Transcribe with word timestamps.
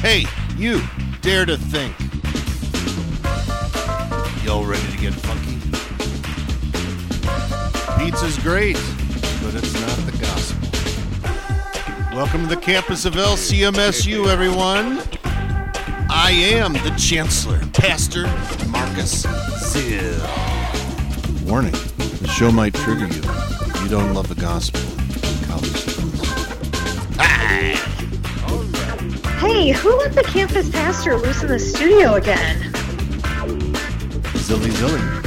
Hey, 0.00 0.24
you, 0.56 0.82
dare 1.20 1.46
to 1.46 1.56
think. 1.56 1.94
Y'all 4.44 4.64
ready 4.64 4.90
to 4.90 4.98
get 4.98 5.14
funky? 5.14 5.60
Pizza's 8.02 8.36
great, 8.38 8.74
but 9.44 9.54
it's 9.54 9.74
not 9.74 9.96
the 10.10 10.18
gospel. 10.20 10.68
Welcome 12.16 12.48
to 12.48 12.48
the 12.48 12.60
campus 12.60 13.04
of 13.04 13.14
LCMSU, 13.14 14.26
everyone. 14.26 14.98
I 16.12 16.32
am 16.32 16.72
the 16.72 16.92
Chancellor, 16.98 17.60
Pastor 17.72 18.24
Marcus 18.70 19.24
Zill. 19.72 20.18
Warning 21.48 21.76
the 22.20 22.26
show 22.26 22.50
might 22.50 22.74
trigger 22.74 23.06
you 23.06 23.22
if 23.22 23.82
you 23.84 23.88
don't 23.88 24.14
love 24.14 24.28
the 24.28 24.34
gospel. 24.34 24.79
Hey, 29.60 29.72
who 29.72 29.94
let 29.98 30.14
the 30.14 30.22
campus 30.22 30.70
pastor 30.70 31.18
loose 31.18 31.42
in 31.42 31.48
the 31.48 31.58
studio 31.58 32.14
again? 32.14 32.72
Zilly 34.32 34.70
Zilly. 34.70 35.20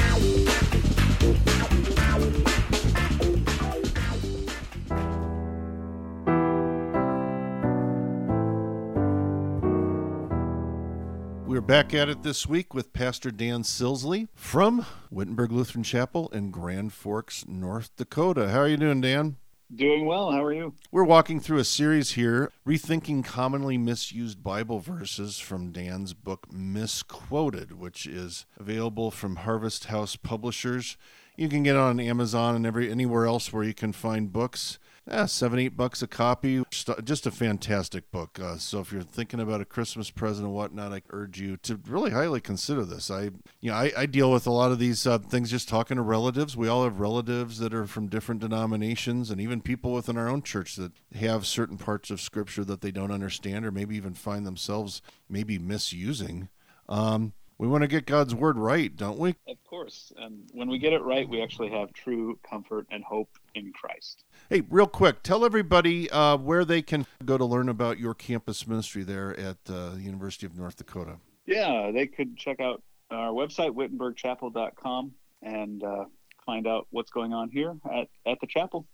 We're 11.46 11.62
back 11.62 11.94
at 11.94 12.10
it 12.10 12.24
this 12.24 12.48
week 12.48 12.74
with 12.74 12.92
Pastor 12.92 13.30
Dan 13.30 13.62
Suelzle 13.62 14.30
from 14.34 14.84
Wittenberg 15.12 15.52
Lutheran 15.52 15.84
Chapel 15.84 16.30
in 16.30 16.50
Grand 16.50 16.92
Forks, 16.92 17.46
North 17.48 17.96
Dakota. 17.98 18.50
How 18.50 18.62
are 18.62 18.68
you 18.68 18.78
doing, 18.78 19.00
Dan? 19.00 19.38
Doing 19.74 20.06
well. 20.06 20.32
How 20.32 20.44
are 20.44 20.54
you? 20.54 20.74
We're 20.92 21.04
walking 21.04 21.40
through 21.40 21.58
a 21.58 21.64
series 21.64 22.12
here, 22.12 22.52
rethinking 22.68 23.26
commonly 23.26 23.78
misused 23.78 24.44
Bible 24.44 24.80
verses 24.80 25.40
from 25.40 25.72
Dan's 25.72 26.14
book 26.14 26.52
Misquoted, 26.52 27.80
which 27.80 28.06
is 28.06 28.46
available 28.60 29.10
from 29.10 29.38
Harvest 29.38 29.86
House 29.86 30.16
Publishers. 30.16 30.96
You 31.36 31.50
can 31.50 31.64
get 31.64 31.76
it 31.76 31.80
on 31.80 32.00
Amazon 32.00 32.56
and 32.56 32.68
every 32.68 32.92
anywhere 32.92 33.26
else 33.26 33.52
where 33.52 33.64
you 33.64 33.74
can 33.74 33.94
find 33.94 34.32
books. 34.32 34.78
Yeah, 35.06 35.26
seven, 35.26 35.60
eight 35.60 35.76
bucks 35.76 36.02
a 36.02 36.08
copy. 36.08 36.64
Just- 36.70 37.26
a 37.26 37.32
fantastic 37.32 38.10
book. 38.12 38.40
Uh, 38.40 38.58
so 38.58 38.80
if 38.80 38.92
you're 38.92 39.02
thinking 39.02 39.40
about 39.40 39.60
a 39.62 39.66
Christmas 39.66 40.10
present 40.10 40.46
and 40.46 40.56
whatnot, 40.56 40.94
I 40.94 41.02
urge 41.10 41.40
you 41.40 41.58
to 41.58 41.80
really 41.88 42.12
highly 42.12 42.40
consider 42.40 42.86
this. 42.86 43.12
I, 43.12 43.32
you 43.60 43.72
know, 43.72 43.76
I, 43.76 43.92
I 43.98 44.06
deal 44.06 44.32
with 44.32 44.48
a 44.48 44.52
lot 44.52 44.72
of 44.72 44.80
these 44.80 45.06
uh, 45.06 45.20
things 45.20 45.52
just 45.52 45.68
talking 45.68 45.98
to 45.98 46.04
relatives. 46.04 46.56
We 46.56 46.68
all 46.68 46.84
have 46.84 47.00
relatives 47.00 47.60
that 47.60 47.74
are 47.74 47.86
from 47.86 48.08
different 48.08 48.42
denominations, 48.42 49.30
and 49.30 49.40
even 49.42 49.62
people 49.62 49.92
within 49.94 50.18
our 50.18 50.30
own 50.30 50.42
church 50.42 50.76
that 50.78 50.94
have 51.16 51.46
certain 51.46 51.78
parts 51.78 52.10
of 52.10 52.22
Scripture 52.22 52.64
that 52.66 52.82
they 52.82 52.92
don't 52.92 53.12
understand, 53.12 53.66
or 53.66 53.72
maybe 53.72 53.96
even 53.96 54.14
find 54.14 54.46
themselves 54.46 55.02
maybe 55.30 55.58
misusing. 55.58 56.50
Um, 56.90 57.34
we 57.64 57.70
want 57.70 57.82
to 57.82 57.88
get 57.88 58.06
God's 58.06 58.36
word 58.36 58.58
right, 58.58 58.94
don't 58.94 59.18
we? 59.18 59.36
Of 59.48 59.64
course. 59.64 60.12
And 60.18 60.44
when 60.52 60.68
we 60.68 60.78
get 60.78 60.92
it 60.92 61.02
right, 61.02 61.28
we 61.30 61.42
actually 61.42 61.70
have 61.70 61.94
true 61.94 62.38
comfort 62.44 62.88
and 62.92 63.02
hope 63.06 63.30
in 63.56 63.72
Christ. 63.72 64.26
Hey, 64.50 64.64
real 64.70 64.86
quick, 64.86 65.24
tell 65.24 65.46
everybody 65.46 66.12
uh, 66.12 66.36
where 66.36 66.66
they 66.66 66.82
can 66.82 67.08
go 67.24 67.38
to 67.38 67.46
learn 67.46 67.70
about 67.70 68.00
your 68.00 68.14
campus 68.16 68.68
ministry 68.68 69.04
there 69.04 69.40
at 69.40 69.56
uh, 69.70 69.92
the 69.92 70.02
University 70.02 70.46
of 70.46 70.58
North 70.58 70.76
Dakota. 70.76 71.16
Yeah, 71.46 71.90
they 71.94 72.06
could 72.06 72.36
check 72.36 72.60
out 72.60 72.84
our 73.12 73.32
website, 73.32 73.72
wittenbergchapel.com, 73.72 75.14
and 75.42 75.84
uh, 75.86 76.04
find 76.46 76.68
out 76.68 76.88
what's 76.90 77.12
going 77.12 77.32
on 77.32 77.50
here 77.50 77.78
at, 77.90 78.10
at 78.26 78.42
the 78.42 78.48
chapel. 78.48 78.86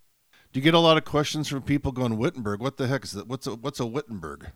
Do 0.53 0.59
you 0.59 0.63
get 0.63 0.75
a 0.75 0.79
lot 0.79 0.97
of 0.97 1.05
questions 1.05 1.47
from 1.47 1.63
people 1.63 1.91
going 1.91 2.19
Wittenberg? 2.19 2.59
What 2.59 2.77
the 2.77 2.85
heck 2.85 3.03
is 3.03 3.13
that? 3.13 3.27
What's 3.27 3.47
a 3.47 3.55
what's 3.55 3.79
a 3.79 3.85
Wittenberg? 3.87 4.51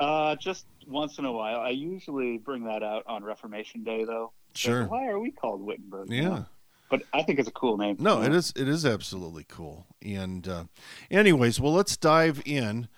Uh, 0.00 0.36
just 0.36 0.66
once 0.86 1.18
in 1.18 1.24
a 1.24 1.32
while. 1.32 1.60
I 1.60 1.70
usually 1.70 2.38
bring 2.38 2.64
that 2.64 2.82
out 2.82 3.04
on 3.06 3.22
Reformation 3.22 3.84
Day, 3.84 4.04
though. 4.04 4.32
Sure. 4.54 4.84
why 4.86 5.06
are 5.08 5.18
we 5.18 5.30
called 5.30 5.62
Wittenberg? 5.62 6.10
Yeah. 6.10 6.44
But 6.90 7.02
I 7.12 7.22
think 7.22 7.38
it's 7.38 7.48
a 7.48 7.52
cool 7.52 7.76
name. 7.76 7.96
No, 7.98 8.22
it 8.22 8.32
is 8.32 8.52
it 8.54 8.68
is 8.68 8.84
absolutely 8.84 9.44
cool. 9.48 9.86
And 10.02 10.46
uh, 10.46 10.64
anyways, 11.10 11.58
well, 11.58 11.72
let's 11.72 11.96
dive 11.96 12.42
in. 12.44 12.88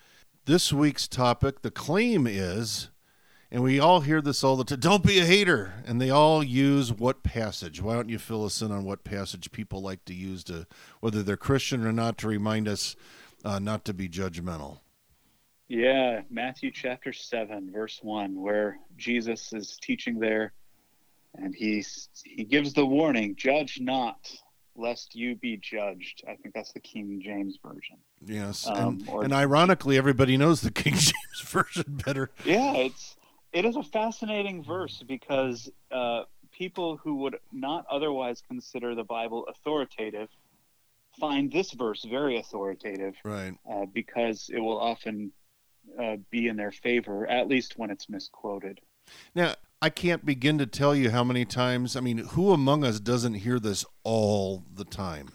This 0.45 0.71
week's 0.71 1.07
topic, 1.07 1.61
the 1.61 1.71
claim 1.71 2.25
is, 2.25 2.89
and 3.51 3.63
we 3.63 3.79
all 3.79 4.01
hear 4.01 4.21
this 4.21 4.43
all 4.43 4.55
the 4.55 4.63
time. 4.63 4.79
Don't 4.79 5.03
be 5.03 5.19
a 5.19 5.25
hater, 5.25 5.73
and 5.85 5.99
they 5.99 6.09
all 6.09 6.43
use 6.43 6.93
what 6.93 7.23
passage? 7.23 7.81
Why 7.81 7.95
don't 7.95 8.09
you 8.09 8.17
fill 8.17 8.45
us 8.45 8.61
in 8.61 8.71
on 8.71 8.85
what 8.85 9.03
passage 9.03 9.51
people 9.51 9.81
like 9.81 10.05
to 10.05 10.13
use 10.13 10.43
to, 10.45 10.67
whether 10.99 11.23
they're 11.23 11.35
Christian 11.35 11.85
or 11.85 11.91
not, 11.91 12.17
to 12.19 12.27
remind 12.27 12.67
us 12.67 12.95
uh, 13.43 13.59
not 13.59 13.83
to 13.85 13.93
be 13.93 14.07
judgmental. 14.07 14.79
Yeah, 15.69 16.21
Matthew 16.29 16.71
chapter 16.71 17.11
7, 17.11 17.71
verse 17.71 17.99
1, 18.01 18.39
where 18.41 18.79
Jesus 18.95 19.51
is 19.51 19.77
teaching 19.81 20.19
there 20.19 20.53
and 21.35 21.53
he's, 21.53 22.07
he 22.23 22.45
gives 22.45 22.73
the 22.73 22.85
warning 22.85 23.35
judge 23.35 23.79
not, 23.81 24.31
lest 24.77 25.13
you 25.13 25.35
be 25.35 25.57
judged. 25.57 26.23
I 26.27 26.35
think 26.35 26.53
that's 26.55 26.71
the 26.71 26.79
King 26.79 27.21
James 27.23 27.57
Version. 27.61 27.97
Yes, 28.25 28.65
Um, 28.67 28.77
and, 28.77 29.09
or- 29.09 29.23
and 29.25 29.33
ironically, 29.33 29.97
everybody 29.97 30.37
knows 30.37 30.61
the 30.61 30.71
King 30.83 30.93
James 30.93 31.41
version 31.43 31.99
better. 32.05 32.31
Yeah, 32.45 32.73
it's 32.73 33.15
it 33.53 33.65
is 33.65 33.75
a 33.75 33.83
fascinating 33.83 34.63
verse 34.63 35.03
because 35.07 35.69
uh, 35.91 36.23
people 36.51 36.97
who 36.97 37.15
would 37.15 37.37
not 37.51 37.85
otherwise 37.89 38.41
consider 38.47 38.93
the 38.95 39.03
Bible 39.03 39.45
authoritative 39.47 40.29
find 41.19 41.51
this 41.51 41.71
verse 41.71 42.03
very 42.05 42.37
authoritative 42.37 43.15
Right. 43.23 43.53
uh, 43.69 43.85
because 43.85 44.49
it 44.53 44.59
will 44.59 44.79
often 44.79 45.31
uh, 45.99 46.17
be 46.29 46.47
in 46.47 46.55
their 46.57 46.71
favor, 46.71 47.27
at 47.27 47.47
least 47.47 47.77
when 47.77 47.89
it's 47.89 48.09
misquoted. 48.09 48.81
Now, 49.33 49.55
I 49.81 49.89
can't 49.89 50.25
begin 50.25 50.57
to 50.57 50.65
tell 50.65 50.95
you 50.95 51.11
how 51.11 51.23
many 51.23 51.45
times. 51.45 51.95
I 51.95 51.99
mean, 51.99 52.17
who 52.19 52.51
among 52.51 52.83
us 52.83 52.99
doesn't 52.99 53.35
hear 53.35 53.59
this 53.59 53.85
all 54.03 54.63
the 54.73 54.83
time? 54.85 55.29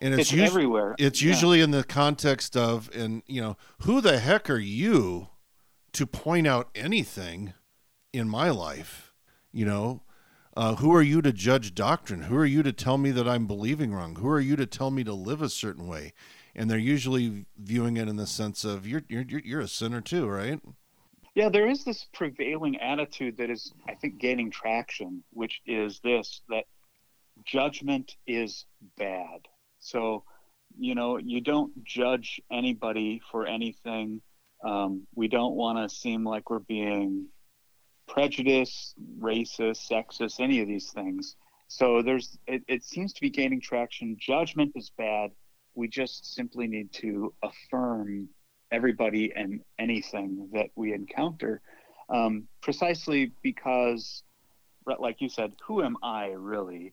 And 0.00 0.14
It's, 0.14 0.30
usu- 0.30 0.44
everywhere. 0.44 0.94
It's 0.98 1.20
Yeah. 1.20 1.30
usually 1.30 1.60
in 1.60 1.72
the 1.72 1.82
context 1.84 2.56
of, 2.56 2.88
and 2.94 3.22
you 3.26 3.40
know, 3.40 3.56
who 3.80 4.00
the 4.00 4.18
heck 4.20 4.48
are 4.48 4.58
you 4.58 5.28
to 5.92 6.06
point 6.06 6.46
out 6.46 6.70
anything 6.74 7.54
in 8.12 8.28
my 8.28 8.50
life? 8.50 9.12
You 9.52 9.64
know, 9.66 10.02
uh, 10.56 10.76
who 10.76 10.94
are 10.94 11.02
you 11.02 11.20
to 11.22 11.32
judge 11.32 11.74
doctrine? 11.74 12.22
Who 12.22 12.36
are 12.36 12.46
you 12.46 12.62
to 12.62 12.72
tell 12.72 12.98
me 12.98 13.10
that 13.10 13.28
I'm 13.28 13.46
believing 13.46 13.92
wrong? 13.92 14.14
Who 14.16 14.28
are 14.28 14.40
you 14.40 14.54
to 14.56 14.66
tell 14.66 14.90
me 14.92 15.02
to 15.04 15.12
live 15.12 15.42
a 15.42 15.48
certain 15.48 15.88
way? 15.88 16.12
And 16.58 16.68
they're 16.68 16.76
usually 16.76 17.46
viewing 17.56 17.96
it 17.98 18.08
in 18.08 18.16
the 18.16 18.26
sense 18.26 18.64
of 18.64 18.84
you're 18.84 19.04
you're 19.08 19.22
you're, 19.22 19.60
a 19.60 19.68
sinner 19.68 20.00
too, 20.00 20.26
right? 20.26 20.60
Yeah, 21.36 21.50
there 21.50 21.68
is 21.68 21.84
this 21.84 22.08
prevailing 22.12 22.78
attitude 22.80 23.36
that 23.36 23.48
is, 23.48 23.72
I 23.88 23.94
think, 23.94 24.18
gaining 24.18 24.50
traction, 24.50 25.22
which 25.30 25.60
is 25.66 26.00
this 26.02 26.42
that 26.48 26.64
judgment 27.44 28.16
is 28.26 28.66
bad. 28.96 29.46
So, 29.78 30.24
you 30.76 30.96
know, 30.96 31.16
you 31.18 31.40
don't 31.40 31.84
judge 31.84 32.40
anybody 32.50 33.22
for 33.30 33.46
anything. 33.46 34.20
Um, 34.64 35.06
we 35.14 35.28
don't 35.28 35.54
want 35.54 35.78
to 35.78 35.94
seem 35.94 36.24
like 36.24 36.50
we're 36.50 36.58
being 36.58 37.28
prejudiced, 38.08 38.96
racist, 39.20 39.88
sexist, 39.88 40.40
any 40.40 40.60
of 40.60 40.66
these 40.66 40.90
things. 40.90 41.36
So 41.68 42.02
there's, 42.02 42.36
it, 42.48 42.62
it 42.66 42.82
seems 42.82 43.12
to 43.12 43.20
be 43.20 43.30
gaining 43.30 43.60
traction. 43.60 44.16
Judgment 44.18 44.72
is 44.74 44.90
bad. 44.98 45.30
We 45.78 45.86
just 45.86 46.34
simply 46.34 46.66
need 46.66 46.92
to 47.04 47.32
affirm 47.42 48.28
everybody 48.72 49.32
and 49.40 49.60
anything 49.78 50.48
that 50.52 50.70
we 50.74 50.92
encounter, 50.92 51.60
um, 52.08 52.48
precisely 52.60 53.32
because, 53.42 54.24
like 54.98 55.20
you 55.20 55.28
said, 55.28 55.52
who 55.64 55.76
am 55.88 55.96
I 56.02 56.24
really 56.52 56.92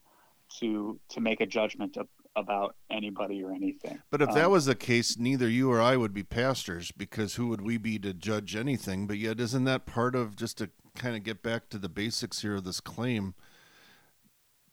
to 0.60 1.00
to 1.10 1.20
make 1.20 1.42
a 1.42 1.48
judgment 1.48 1.98
of, 1.98 2.08
about 2.36 2.76
anybody 2.92 3.44
or 3.44 3.52
anything? 3.54 3.98
But 4.12 4.22
if 4.22 4.30
that 4.36 4.46
Um, 4.46 4.52
was 4.52 4.66
the 4.66 4.76
case, 4.76 5.18
neither 5.18 5.50
you 5.50 5.72
or 5.72 5.82
I 5.82 5.98
would 5.98 6.14
be 6.14 6.24
pastors 6.24 6.92
because 6.92 7.36
who 7.36 7.48
would 7.48 7.62
we 7.62 7.78
be 7.78 7.98
to 8.00 8.14
judge 8.14 8.56
anything? 8.56 9.08
But 9.08 9.18
yet, 9.18 9.40
isn't 9.40 9.64
that 9.64 9.88
part 9.88 10.14
of 10.16 10.36
just 10.36 10.60
to 10.60 10.70
kind 10.96 11.16
of 11.16 11.24
get 11.24 11.42
back 11.42 11.70
to 11.70 11.80
the 11.80 11.90
basics 11.90 12.44
here 12.44 12.56
of 12.56 12.66
this 12.66 12.82
claim? 12.82 13.34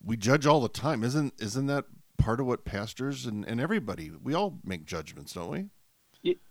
We 0.05 0.17
judge 0.17 0.45
all 0.45 0.61
the 0.61 0.69
time, 0.69 1.03
isn't 1.03 1.33
isn't 1.39 1.65
that 1.65 1.85
part 2.17 2.39
of 2.39 2.45
what 2.45 2.65
pastors 2.65 3.25
and, 3.25 3.45
and 3.45 3.59
everybody 3.59 4.11
we 4.21 4.33
all 4.33 4.59
make 4.63 4.85
judgments, 4.85 5.33
don't 5.33 5.49
we? 5.49 5.69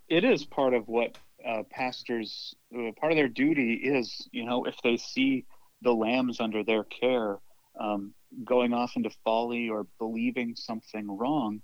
it, 0.09 0.25
is 0.25 0.45
part 0.45 0.75
of 0.75 0.89
what 0.89 1.17
uh, 1.47 1.63
pastors 1.71 2.55
uh, 2.77 2.93
part 3.01 3.13
of 3.13 3.17
their 3.17 3.29
duty 3.29 3.75
is 3.75 4.29
you 4.31 4.45
know 4.45 4.65
if 4.65 4.77
they 4.85 4.97
see 4.97 5.45
the 5.81 5.93
lambs 5.93 6.41
under 6.41 6.63
their 6.63 6.85
care 6.85 7.39
um, 7.81 8.13
going 8.45 8.73
off 8.73 8.93
into 8.97 9.11
folly 9.25 9.69
or 9.69 9.87
believing 9.99 10.55
something 10.55 11.17
wrong 11.17 11.61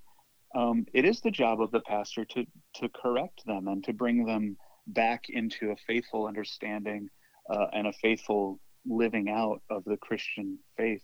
um, 0.54 0.86
it 0.94 1.04
is 1.04 1.20
the 1.20 1.30
job 1.30 1.60
of 1.60 1.70
the 1.70 1.80
pastor 1.80 2.24
to 2.24 2.44
to 2.74 2.88
correct 2.88 3.44
them 3.46 3.68
and 3.68 3.84
to 3.84 3.92
bring 3.92 4.24
them 4.24 4.56
back 4.88 5.24
into 5.28 5.70
a 5.70 5.76
faithful 5.86 6.26
understanding 6.26 7.08
uh, 7.50 7.66
and 7.72 7.86
a 7.86 7.92
faithful 7.92 8.58
living 8.86 9.28
out 9.28 9.60
of 9.70 9.84
the 9.84 9.96
Christian 9.96 10.58
faith, 10.76 11.02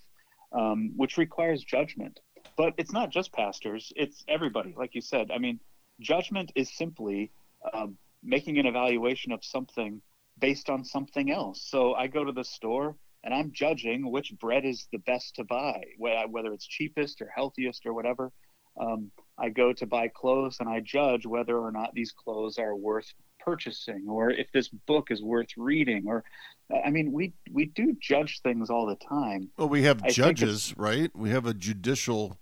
um, 0.53 0.93
which 0.97 1.19
requires 1.19 1.63
judgment. 1.63 2.21
But 2.57 2.75
it's 2.79 2.93
not 2.93 3.11
just 3.11 3.33
pastors; 3.33 3.93
it's 3.97 4.25
everybody. 4.29 4.75
Like 4.77 4.95
you 4.95 5.01
said, 5.01 5.31
I 5.31 5.39
mean, 5.39 5.61
judgment 6.01 6.53
is 6.55 6.75
simply 6.77 7.31
uh, 7.73 7.87
making 8.23 8.59
an 8.59 8.67
evaluation 8.67 9.33
of 9.33 9.45
something 9.45 10.01
based 10.39 10.71
on 10.71 10.85
something 10.85 11.31
else. 11.31 11.63
So 11.63 11.95
I 11.95 12.07
go 12.07 12.25
to 12.25 12.33
the 12.33 12.45
store 12.45 12.97
and 13.23 13.33
I'm 13.33 13.53
judging 13.53 14.11
which 14.11 14.35
bread 14.39 14.65
is 14.65 14.87
the 14.93 14.99
best 14.99 15.37
to 15.37 15.45
buy, 15.45 15.83
whether 15.99 16.53
it's 16.53 16.67
cheapest 16.67 17.23
or 17.23 17.31
healthiest 17.35 17.87
or 17.87 17.95
whatever. 17.95 18.33
Um, 18.79 19.11
I 19.39 19.51
go 19.51 19.73
to 19.73 19.87
buy 19.87 20.09
clothes 20.09 20.59
and 20.61 20.69
I 20.69 20.81
judge 20.81 21.25
whether 21.27 21.59
or 21.59 21.71
not 21.71 21.95
these 21.95 22.13
clothes 22.13 22.59
are 22.59 22.75
worth 22.75 23.13
purchasing 23.45 24.07
or 24.09 24.31
if 24.31 24.51
this 24.53 24.69
book 24.69 25.11
is 25.11 25.23
worth 25.23 25.57
reading 25.57 26.05
or 26.07 26.25
I 26.85 26.91
mean 26.91 27.13
we 27.13 27.35
we 27.53 27.67
do 27.67 27.97
judge 28.01 28.41
things 28.43 28.71
all 28.71 28.87
the 28.87 28.97
time. 28.97 29.51
Well, 29.59 29.69
we 29.69 29.83
have 29.83 30.03
I 30.03 30.11
judges, 30.11 30.75
right? 30.77 31.11
We 31.15 31.31
have 31.31 31.47
a 31.47 31.55
judicial 31.55 32.39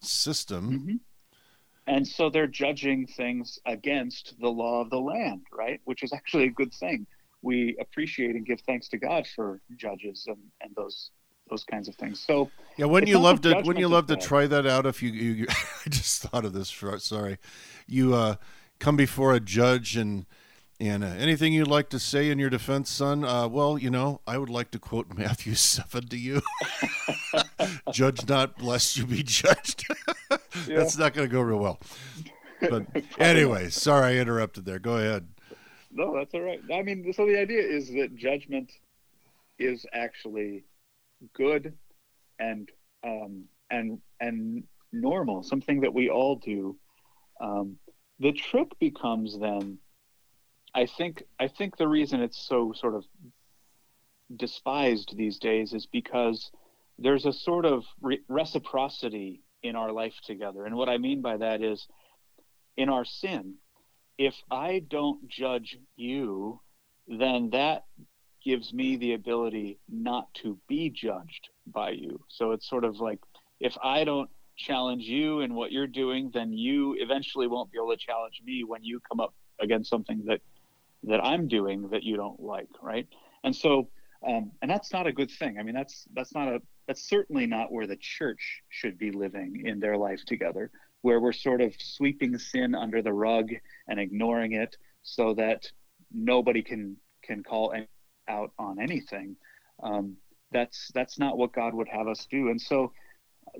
system. 0.00 0.70
Mm-hmm. 0.70 0.96
And 1.86 2.06
so 2.06 2.30
they're 2.30 2.46
judging 2.46 3.06
things 3.06 3.58
against 3.66 4.34
the 4.40 4.48
law 4.48 4.80
of 4.80 4.90
the 4.90 5.00
land, 5.00 5.42
right? 5.52 5.80
Which 5.84 6.02
is 6.02 6.12
actually 6.12 6.44
a 6.44 6.50
good 6.50 6.72
thing. 6.72 7.06
We 7.42 7.76
appreciate 7.78 8.36
and 8.36 8.46
give 8.46 8.60
thanks 8.62 8.88
to 8.88 8.98
God 8.98 9.26
for 9.26 9.60
judges 9.76 10.24
and, 10.26 10.38
and 10.62 10.74
those 10.76 11.10
those 11.50 11.64
kinds 11.64 11.88
of 11.88 11.94
things. 11.96 12.20
So 12.20 12.50
yeah, 12.78 12.86
wouldn't 12.86 13.10
you 13.10 13.18
love 13.18 13.42
to 13.42 13.54
wouldn't 13.56 13.78
you 13.78 13.88
love 13.88 14.06
to 14.06 14.16
try 14.16 14.46
that 14.46 14.66
out 14.66 14.86
if 14.86 15.02
you, 15.02 15.10
you 15.10 15.46
I 15.50 15.90
just 15.90 16.22
thought 16.22 16.44
of 16.44 16.54
this 16.54 16.70
for 16.70 16.98
sorry. 16.98 17.38
You 17.86 18.14
uh, 18.14 18.36
come 18.78 18.96
before 18.96 19.34
a 19.34 19.40
judge 19.40 19.96
and 19.96 20.26
and 20.80 21.04
uh, 21.04 21.08
anything 21.08 21.52
you'd 21.52 21.68
like 21.68 21.88
to 21.90 22.00
say 22.00 22.30
in 22.30 22.38
your 22.38 22.50
defense, 22.50 22.90
son? 22.90 23.24
Uh, 23.24 23.46
well, 23.46 23.78
you 23.78 23.90
know, 23.90 24.20
I 24.26 24.38
would 24.38 24.50
like 24.50 24.70
to 24.72 24.78
quote 24.78 25.06
Matthew 25.16 25.54
7 25.54 26.08
to 26.08 26.16
you 26.16 26.42
Judge 27.92 28.28
not, 28.28 28.60
lest 28.60 28.96
you 28.96 29.06
be 29.06 29.22
judged. 29.22 29.86
yeah. 30.30 30.38
That's 30.66 30.98
not 30.98 31.14
going 31.14 31.28
to 31.28 31.32
go 31.32 31.40
real 31.40 31.58
well. 31.58 31.80
But 32.60 32.86
anyway, 33.18 33.70
sorry 33.70 34.16
I 34.16 34.20
interrupted 34.20 34.64
there. 34.64 34.78
Go 34.78 34.96
ahead. 34.96 35.28
No, 35.92 36.14
that's 36.14 36.34
all 36.34 36.40
right. 36.40 36.60
I 36.72 36.82
mean, 36.82 37.12
so 37.12 37.26
the 37.26 37.38
idea 37.38 37.62
is 37.62 37.88
that 37.92 38.16
judgment 38.16 38.72
is 39.58 39.86
actually 39.92 40.64
good 41.34 41.74
and 42.38 42.70
um, 43.04 43.44
and 43.70 44.00
and 44.20 44.64
normal, 44.92 45.42
something 45.42 45.80
that 45.82 45.92
we 45.92 46.08
all 46.08 46.36
do. 46.36 46.76
Um, 47.40 47.76
the 48.18 48.32
trick 48.32 48.78
becomes 48.78 49.38
then 49.38 49.78
I 50.74 50.86
think 50.86 51.22
I 51.38 51.48
think 51.48 51.76
the 51.76 51.88
reason 51.88 52.20
it's 52.20 52.46
so 52.48 52.72
sort 52.72 52.94
of 52.94 53.04
despised 54.34 55.16
these 55.16 55.38
days 55.38 55.72
is 55.72 55.86
because 55.86 56.50
there's 56.98 57.26
a 57.26 57.32
sort 57.32 57.64
of 57.64 57.84
re- 58.00 58.22
reciprocity 58.28 59.42
in 59.62 59.76
our 59.76 59.92
life 59.92 60.14
together. 60.24 60.66
And 60.66 60.74
what 60.74 60.88
I 60.88 60.98
mean 60.98 61.22
by 61.22 61.36
that 61.36 61.62
is 61.62 61.86
in 62.76 62.88
our 62.88 63.04
sin, 63.04 63.54
if 64.18 64.34
I 64.50 64.82
don't 64.88 65.28
judge 65.28 65.78
you, 65.96 66.60
then 67.06 67.50
that 67.50 67.84
gives 68.44 68.72
me 68.72 68.96
the 68.96 69.14
ability 69.14 69.78
not 69.88 70.32
to 70.34 70.58
be 70.68 70.90
judged 70.90 71.48
by 71.66 71.90
you. 71.90 72.20
So 72.28 72.52
it's 72.52 72.68
sort 72.68 72.84
of 72.84 73.00
like 73.00 73.20
if 73.60 73.76
I 73.82 74.04
don't 74.04 74.30
challenge 74.56 75.04
you 75.04 75.40
and 75.40 75.54
what 75.54 75.72
you're 75.72 75.86
doing, 75.86 76.30
then 76.32 76.52
you 76.52 76.96
eventually 76.98 77.46
won't 77.46 77.70
be 77.72 77.78
able 77.78 77.90
to 77.90 77.96
challenge 77.96 78.40
me 78.44 78.64
when 78.64 78.84
you 78.84 79.00
come 79.00 79.20
up 79.20 79.34
against 79.60 79.90
something 79.90 80.22
that 80.26 80.40
that 81.06 81.22
I'm 81.22 81.48
doing 81.48 81.88
that 81.90 82.02
you 82.02 82.16
don't 82.16 82.40
like, 82.40 82.68
right? 82.82 83.06
And 83.44 83.54
so, 83.54 83.88
um, 84.26 84.52
and 84.62 84.70
that's 84.70 84.92
not 84.92 85.06
a 85.06 85.12
good 85.12 85.30
thing. 85.30 85.58
I 85.58 85.62
mean, 85.62 85.74
that's 85.74 86.06
that's 86.14 86.34
not 86.34 86.48
a 86.48 86.62
that's 86.86 87.08
certainly 87.08 87.46
not 87.46 87.72
where 87.72 87.86
the 87.86 87.96
church 87.96 88.62
should 88.68 88.98
be 88.98 89.10
living 89.10 89.62
in 89.66 89.80
their 89.80 89.96
life 89.96 90.24
together, 90.26 90.70
where 91.02 91.20
we're 91.20 91.32
sort 91.32 91.60
of 91.60 91.74
sweeping 91.78 92.38
sin 92.38 92.74
under 92.74 93.02
the 93.02 93.12
rug 93.12 93.50
and 93.88 94.00
ignoring 94.00 94.52
it, 94.52 94.76
so 95.02 95.34
that 95.34 95.70
nobody 96.12 96.62
can 96.62 96.96
can 97.22 97.42
call 97.42 97.74
out 98.28 98.52
on 98.58 98.78
anything. 98.80 99.36
Um, 99.82 100.16
that's 100.52 100.90
that's 100.94 101.18
not 101.18 101.36
what 101.36 101.52
God 101.52 101.74
would 101.74 101.88
have 101.88 102.08
us 102.08 102.26
do. 102.30 102.48
And 102.48 102.60
so, 102.60 102.92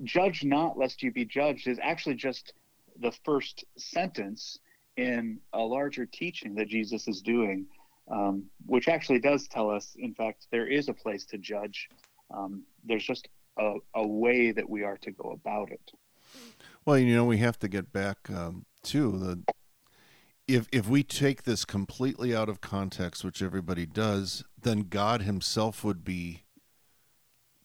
judge 0.03 0.43
not 0.43 0.77
lest 0.77 1.03
you 1.03 1.11
be 1.11 1.25
judged 1.25 1.67
is 1.67 1.79
actually 1.81 2.15
just 2.15 2.53
the 2.99 3.11
first 3.23 3.65
sentence 3.77 4.59
in 4.97 5.39
a 5.53 5.59
larger 5.59 6.05
teaching 6.05 6.55
that 6.55 6.67
Jesus 6.67 7.07
is 7.07 7.21
doing, 7.21 7.65
um, 8.09 8.45
which 8.65 8.87
actually 8.87 9.19
does 9.19 9.47
tell 9.47 9.69
us, 9.69 9.95
in 9.99 10.13
fact, 10.13 10.47
there 10.51 10.67
is 10.67 10.87
a 10.87 10.93
place 10.93 11.25
to 11.25 11.37
judge. 11.37 11.89
Um, 12.33 12.63
there's 12.83 13.05
just 13.05 13.27
a, 13.57 13.75
a, 13.93 14.05
way 14.05 14.51
that 14.51 14.69
we 14.69 14.83
are 14.83 14.97
to 14.97 15.11
go 15.11 15.31
about 15.31 15.71
it. 15.71 15.91
Well, 16.85 16.97
you 16.97 17.15
know, 17.15 17.25
we 17.25 17.37
have 17.37 17.59
to 17.59 17.67
get 17.67 17.91
back 17.91 18.29
um, 18.29 18.65
to 18.83 19.11
the. 19.17 19.41
If 20.47 20.67
if 20.71 20.87
we 20.87 21.03
take 21.03 21.43
this 21.43 21.65
completely 21.65 22.35
out 22.35 22.49
of 22.49 22.61
context, 22.61 23.23
which 23.23 23.41
everybody 23.41 23.85
does, 23.85 24.43
then 24.61 24.81
God 24.89 25.23
Himself 25.23 25.83
would 25.83 26.03
be 26.03 26.43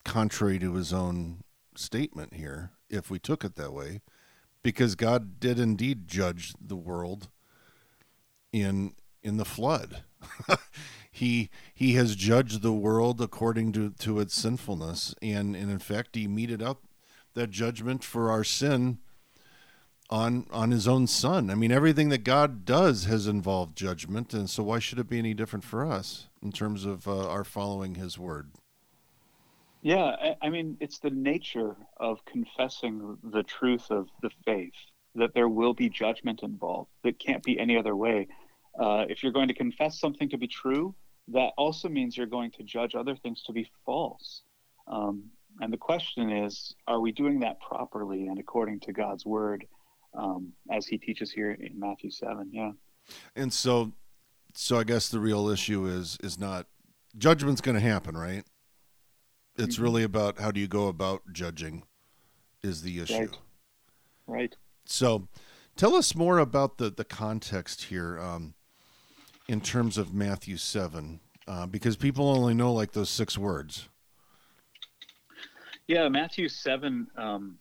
contrary 0.04 0.58
to 0.60 0.74
His 0.74 0.92
own 0.92 1.42
statement 1.76 2.34
here. 2.34 2.70
If 2.88 3.10
we 3.10 3.18
took 3.18 3.44
it 3.44 3.54
that 3.56 3.72
way, 3.72 4.00
because 4.62 4.94
God 4.94 5.40
did 5.40 5.58
indeed 5.58 6.08
judge 6.08 6.54
the 6.60 6.76
world 6.76 7.28
in 8.52 8.94
in 9.22 9.36
the 9.36 9.44
flood. 9.44 10.02
he 11.10 11.50
he 11.74 11.94
has 11.94 12.16
judged 12.16 12.62
the 12.62 12.72
world 12.72 13.20
according 13.20 13.72
to, 13.72 13.90
to 13.90 14.20
its 14.20 14.34
sinfulness 14.34 15.14
and, 15.20 15.56
and 15.56 15.70
in 15.70 15.78
fact 15.78 16.14
he 16.14 16.26
meted 16.26 16.62
out 16.62 16.78
that 17.34 17.50
judgment 17.50 18.04
for 18.04 18.30
our 18.30 18.44
sin 18.44 18.98
on 20.08 20.46
on 20.50 20.70
his 20.70 20.88
own 20.88 21.06
son. 21.06 21.50
I 21.50 21.54
mean 21.54 21.72
everything 21.72 22.08
that 22.10 22.24
God 22.24 22.64
does 22.64 23.04
has 23.04 23.26
involved 23.26 23.76
judgment 23.76 24.34
and 24.34 24.48
so 24.48 24.62
why 24.62 24.78
should 24.78 24.98
it 24.98 25.08
be 25.08 25.18
any 25.18 25.34
different 25.34 25.64
for 25.64 25.84
us 25.84 26.26
in 26.42 26.52
terms 26.52 26.84
of 26.84 27.06
uh, 27.06 27.28
our 27.28 27.44
following 27.44 27.94
his 27.96 28.18
word? 28.18 28.50
Yeah, 29.82 30.34
I, 30.42 30.50
mean, 30.50 30.76
it's 30.80 30.98
the 30.98 31.10
nature 31.10 31.74
of 31.96 32.22
confessing 32.26 33.16
the 33.22 33.42
truth 33.42 33.90
of 33.90 34.08
the 34.20 34.30
faith 34.44 34.74
that 35.14 35.32
there 35.34 35.48
will 35.48 35.72
be 35.72 35.88
judgment 35.88 36.42
involved. 36.42 36.90
That 37.02 37.18
can't 37.18 37.42
be 37.42 37.58
any 37.58 37.76
other 37.78 37.96
way. 37.96 38.28
Uh, 38.78 39.06
if 39.08 39.22
you're 39.22 39.32
going 39.32 39.48
to 39.48 39.54
confess 39.54 39.98
something 39.98 40.28
to 40.28 40.38
be 40.38 40.46
true, 40.46 40.94
that 41.28 41.52
also 41.56 41.88
means 41.88 42.16
you're 42.16 42.26
going 42.26 42.50
to 42.52 42.62
judge 42.62 42.94
other 42.94 43.16
things 43.16 43.42
to 43.44 43.52
be 43.52 43.68
false. 43.86 44.42
Um, 44.86 45.24
and 45.60 45.72
the 45.72 45.78
question 45.78 46.30
is, 46.30 46.74
are 46.86 47.00
we 47.00 47.12
doing 47.12 47.40
that 47.40 47.60
properly 47.60 48.26
and 48.26 48.38
according 48.38 48.80
to 48.80 48.92
God's 48.92 49.24
word, 49.24 49.66
um, 50.14 50.52
as 50.70 50.86
He 50.86 50.98
teaches 50.98 51.30
here 51.30 51.52
in 51.52 51.78
Matthew 51.78 52.10
seven? 52.10 52.50
Yeah. 52.52 52.72
And 53.34 53.52
so, 53.52 53.92
so 54.54 54.78
I 54.78 54.84
guess 54.84 55.08
the 55.08 55.20
real 55.20 55.48
issue 55.48 55.86
is 55.86 56.18
is 56.22 56.38
not 56.38 56.66
judgment's 57.16 57.60
going 57.60 57.76
to 57.76 57.80
happen, 57.80 58.16
right? 58.16 58.44
It's 59.60 59.76
mm-hmm. 59.76 59.84
really 59.84 60.02
about 60.02 60.38
how 60.38 60.50
do 60.50 60.60
you 60.60 60.68
go 60.68 60.88
about 60.88 61.22
judging 61.32 61.84
is 62.62 62.82
the 62.82 63.00
issue. 63.00 63.18
Right. 63.18 63.38
right. 64.26 64.56
So 64.84 65.28
tell 65.76 65.94
us 65.94 66.14
more 66.14 66.38
about 66.38 66.78
the, 66.78 66.90
the 66.90 67.04
context 67.04 67.84
here 67.84 68.18
um, 68.18 68.54
in 69.48 69.60
terms 69.60 69.98
of 69.98 70.12
Matthew 70.14 70.56
7, 70.56 71.20
uh, 71.46 71.66
because 71.66 71.96
people 71.96 72.28
only 72.28 72.54
know 72.54 72.72
like 72.72 72.92
those 72.92 73.10
six 73.10 73.36
words. 73.38 73.88
Yeah, 75.86 76.08
Matthew 76.08 76.48
7 76.48 77.08
um, 77.16 77.58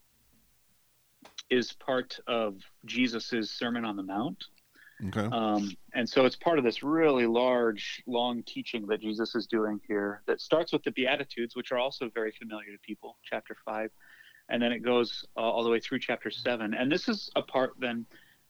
is 1.49 1.73
part 1.73 2.19
of 2.27 2.57
Jesus's 2.85 3.49
Sermon 3.49 3.85
on 3.85 3.95
the 3.95 4.03
Mount. 4.03 4.45
Okay. 5.07 5.27
Um, 5.31 5.71
and 5.93 6.07
so 6.07 6.25
it's 6.25 6.35
part 6.35 6.57
of 6.57 6.65
this 6.65 6.83
really 6.83 7.25
large, 7.25 8.03
long 8.05 8.43
teaching 8.43 8.85
that 8.87 9.01
Jesus 9.01 9.33
is 9.33 9.47
doing 9.47 9.79
here 9.87 10.21
that 10.27 10.41
starts 10.41 10.73
with 10.73 10.83
the 10.83 10.91
Beatitudes, 10.91 11.55
which 11.55 11.71
are 11.71 11.77
also 11.77 12.09
very 12.13 12.31
familiar 12.31 12.71
to 12.71 12.77
people, 12.79 13.17
chapter 13.23 13.55
5. 13.65 13.89
And 14.49 14.61
then 14.61 14.71
it 14.71 14.79
goes 14.79 15.23
uh, 15.37 15.41
all 15.41 15.63
the 15.63 15.69
way 15.69 15.79
through 15.79 15.99
chapter 15.99 16.29
7. 16.29 16.73
And 16.73 16.91
this 16.91 17.07
is 17.07 17.29
a 17.35 17.41
part 17.41 17.73
then 17.79 18.05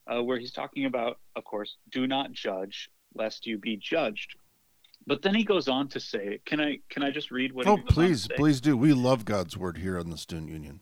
uh, 0.08 0.24
where 0.24 0.40
he's 0.40 0.52
talking 0.52 0.86
about, 0.86 1.20
of 1.36 1.44
course, 1.44 1.78
do 1.92 2.08
not 2.08 2.32
judge 2.32 2.90
lest 3.14 3.46
you 3.46 3.58
be 3.58 3.78
judged. 3.78 4.36
But 5.10 5.24
then 5.24 5.34
he 5.34 5.44
goes 5.44 5.68
on 5.68 5.88
to 5.88 6.00
say, 6.00 6.40
"Can 6.46 6.62
I 6.62 6.82
can 6.88 7.02
I 7.02 7.10
just 7.10 7.32
read 7.32 7.52
what?" 7.52 7.66
Oh, 7.66 7.78
please, 7.78 8.28
please 8.38 8.62
do. 8.62 8.78
We 8.78 8.94
love 8.94 9.26
God's 9.26 9.58
word 9.58 9.80
here 9.80 9.98
on 9.98 10.12
the 10.12 10.20
Student 10.20 10.52
Union. 10.52 10.82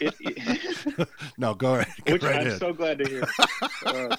it, 0.00 0.12
it, 0.20 1.08
no, 1.38 1.54
go 1.54 1.76
ahead. 1.76 1.86
Which 2.08 2.24
right 2.24 2.40
I'm 2.40 2.46
ahead. 2.48 2.58
so 2.58 2.72
glad 2.72 2.98
to 2.98 3.08
hear. 3.08 3.28
Uh, 3.86 4.16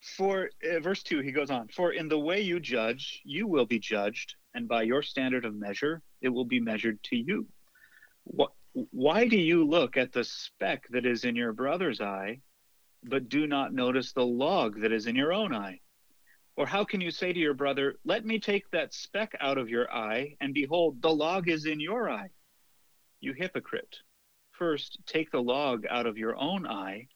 for 0.00 0.48
uh, 0.64 0.80
verse 0.80 1.02
2 1.02 1.20
he 1.20 1.30
goes 1.30 1.50
on 1.50 1.68
for 1.68 1.92
in 1.92 2.08
the 2.08 2.18
way 2.18 2.40
you 2.40 2.58
judge 2.58 3.20
you 3.22 3.46
will 3.46 3.66
be 3.66 3.78
judged 3.78 4.34
and 4.54 4.66
by 4.66 4.82
your 4.82 5.02
standard 5.02 5.44
of 5.44 5.54
measure 5.54 6.00
it 6.22 6.30
will 6.30 6.46
be 6.46 6.58
measured 6.58 6.98
to 7.02 7.16
you 7.16 7.46
what, 8.24 8.50
why 8.72 9.28
do 9.28 9.36
you 9.36 9.62
look 9.64 9.98
at 9.98 10.12
the 10.12 10.24
speck 10.24 10.88
that 10.88 11.04
is 11.04 11.24
in 11.24 11.36
your 11.36 11.52
brother's 11.52 12.00
eye 12.00 12.40
but 13.04 13.28
do 13.28 13.46
not 13.46 13.74
notice 13.74 14.12
the 14.12 14.24
log 14.24 14.80
that 14.80 14.90
is 14.92 15.06
in 15.06 15.14
your 15.14 15.34
own 15.34 15.54
eye 15.54 15.78
or 16.56 16.66
how 16.66 16.84
can 16.84 17.00
you 17.00 17.10
say 17.10 17.32
to 17.32 17.38
your 17.38 17.54
brother 17.54 17.96
let 18.04 18.24
me 18.24 18.38
take 18.38 18.70
that 18.70 18.94
speck 18.94 19.36
out 19.40 19.58
of 19.58 19.68
your 19.68 19.90
eye 19.92 20.36
and 20.40 20.54
behold 20.54 21.00
the 21.02 21.10
log 21.10 21.48
is 21.48 21.66
in 21.66 21.80
your 21.80 22.10
eye 22.10 22.30
you 23.20 23.32
hypocrite 23.32 23.96
first 24.52 24.98
take 25.06 25.30
the 25.30 25.42
log 25.42 25.84
out 25.90 26.06
of 26.06 26.18
your 26.18 26.36
own 26.36 26.66
eye 26.66 27.06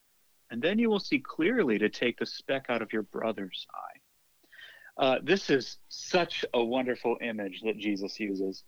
and 0.51 0.61
then 0.61 0.79
you 0.79 0.91
will 0.91 1.01
see 1.01 1.21
clearly 1.21 1.79
to 1.79 1.89
take 1.89 2.19
the 2.19 2.27
speck 2.27 2.67
out 2.69 2.83
of 2.83 2.93
your 2.93 3.03
brother's 3.03 3.67
eye. 3.73 5.03
Uh, 5.03 5.19
this 5.23 5.49
is 5.49 5.79
such 5.89 6.45
a 6.53 6.63
wonderful 6.63 7.17
image 7.23 7.63
that 7.65 7.79
Jesus 7.79 8.19
uses. 8.19 8.65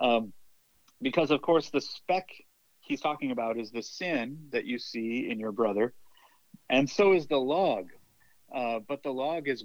Um, 0.00 0.32
because, 1.02 1.30
of 1.30 1.42
course, 1.42 1.68
the 1.70 1.80
speck 1.80 2.28
he's 2.80 3.02
talking 3.02 3.30
about 3.30 3.58
is 3.58 3.70
the 3.70 3.82
sin 3.82 4.48
that 4.52 4.64
you 4.64 4.78
see 4.78 5.28
in 5.30 5.38
your 5.38 5.52
brother, 5.52 5.92
and 6.70 6.88
so 6.88 7.12
is 7.12 7.26
the 7.26 7.36
log. 7.36 7.90
Uh, 8.52 8.78
but 8.88 9.02
the 9.02 9.10
log 9.10 9.46
is 9.48 9.64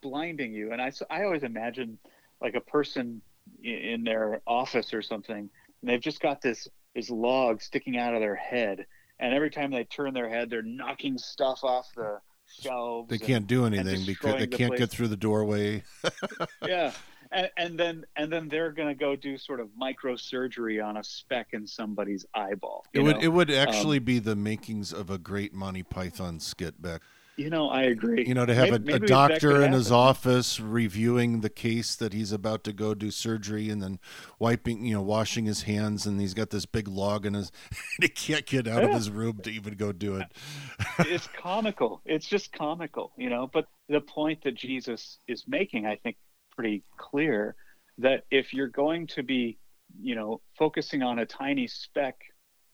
blinding 0.00 0.52
you. 0.52 0.72
And 0.72 0.80
I, 0.80 0.92
I 1.10 1.24
always 1.24 1.42
imagine 1.42 1.98
like 2.40 2.54
a 2.54 2.60
person 2.60 3.22
in 3.62 4.04
their 4.04 4.40
office 4.46 4.94
or 4.94 5.02
something, 5.02 5.50
and 5.82 5.90
they've 5.90 6.00
just 6.00 6.20
got 6.20 6.40
this 6.40 6.68
this 6.94 7.10
log 7.10 7.62
sticking 7.62 7.96
out 7.96 8.14
of 8.14 8.20
their 8.20 8.34
head, 8.34 8.86
and 9.18 9.34
every 9.34 9.50
time 9.50 9.70
they 9.70 9.84
turn 9.84 10.14
their 10.14 10.28
head, 10.28 10.50
they're 10.50 10.62
knocking 10.62 11.18
stuff 11.18 11.62
off 11.62 11.88
the 11.94 12.18
shelves. 12.46 13.08
They 13.08 13.18
can't 13.18 13.30
and, 13.30 13.46
do 13.46 13.66
anything 13.66 14.04
because 14.06 14.34
they 14.34 14.46
the 14.46 14.56
can't 14.56 14.70
place. 14.70 14.80
get 14.80 14.90
through 14.90 15.08
the 15.08 15.16
doorway. 15.16 15.82
yeah. 16.66 16.92
And, 17.32 17.48
and 17.56 17.78
then 17.78 18.04
and 18.16 18.32
then 18.32 18.48
they're 18.48 18.72
going 18.72 18.88
to 18.88 18.94
go 18.94 19.14
do 19.14 19.38
sort 19.38 19.60
of 19.60 19.68
microsurgery 19.80 20.84
on 20.84 20.96
a 20.96 21.04
speck 21.04 21.48
in 21.52 21.64
somebody's 21.64 22.26
eyeball. 22.34 22.84
It 22.92 22.98
you 22.98 23.04
would 23.04 23.22
it 23.22 23.28
would 23.28 23.50
actually 23.52 23.98
Um, 23.98 24.04
be 24.04 24.18
the 24.18 24.34
makings 24.34 24.92
of 24.92 25.10
a 25.10 25.18
great 25.18 25.54
Monty 25.54 25.84
Python 25.84 26.40
skit 26.40 26.82
back. 26.82 27.02
You 27.40 27.48
know, 27.48 27.70
I 27.70 27.84
agree. 27.84 28.26
You 28.26 28.34
know, 28.34 28.44
to 28.44 28.54
have 28.54 28.70
Maybe- 28.70 28.92
a, 28.92 28.92
maybe 28.92 29.06
a 29.06 29.08
doctor 29.08 29.62
in 29.62 29.72
his 29.72 29.90
office 29.90 30.60
reviewing 30.60 31.40
the 31.40 31.48
case 31.48 31.96
that 31.96 32.12
he's 32.12 32.32
about 32.32 32.64
to 32.64 32.74
go 32.74 32.92
do 32.92 33.10
surgery, 33.10 33.70
and 33.70 33.82
then 33.82 33.98
wiping, 34.38 34.84
you 34.84 34.92
know, 34.92 35.00
washing 35.00 35.46
his 35.46 35.62
hands, 35.62 36.04
and 36.04 36.20
he's 36.20 36.34
got 36.34 36.50
this 36.50 36.66
big 36.66 36.86
log 36.86 37.24
in 37.24 37.32
his, 37.32 37.50
and 37.70 38.02
he 38.02 38.08
can't 38.10 38.44
get 38.44 38.68
out 38.68 38.84
of 38.84 38.90
his 38.90 39.08
room 39.08 39.38
to 39.44 39.50
even 39.50 39.72
go 39.76 39.90
do 39.90 40.16
it. 40.16 40.26
it's 40.98 41.28
comical. 41.28 42.02
It's 42.04 42.26
just 42.26 42.52
comical, 42.52 43.12
you 43.16 43.30
know. 43.30 43.48
But 43.50 43.68
the 43.88 44.02
point 44.02 44.44
that 44.44 44.54
Jesus 44.54 45.16
is 45.26 45.44
making, 45.48 45.86
I 45.86 45.96
think, 45.96 46.18
pretty 46.54 46.82
clear 46.98 47.54
that 47.96 48.24
if 48.30 48.52
you're 48.52 48.68
going 48.68 49.06
to 49.06 49.22
be, 49.22 49.56
you 49.98 50.14
know, 50.14 50.42
focusing 50.58 51.02
on 51.02 51.18
a 51.18 51.24
tiny 51.24 51.68
speck 51.68 52.16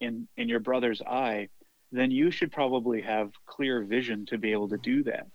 in 0.00 0.26
in 0.36 0.48
your 0.48 0.58
brother's 0.58 1.02
eye, 1.02 1.50
then 1.96 2.10
you 2.10 2.30
should 2.30 2.52
probably 2.52 3.00
have 3.00 3.32
clear 3.46 3.82
vision 3.82 4.26
to 4.26 4.38
be 4.38 4.52
able 4.52 4.68
to 4.68 4.78
do 4.78 5.02
that. 5.04 5.28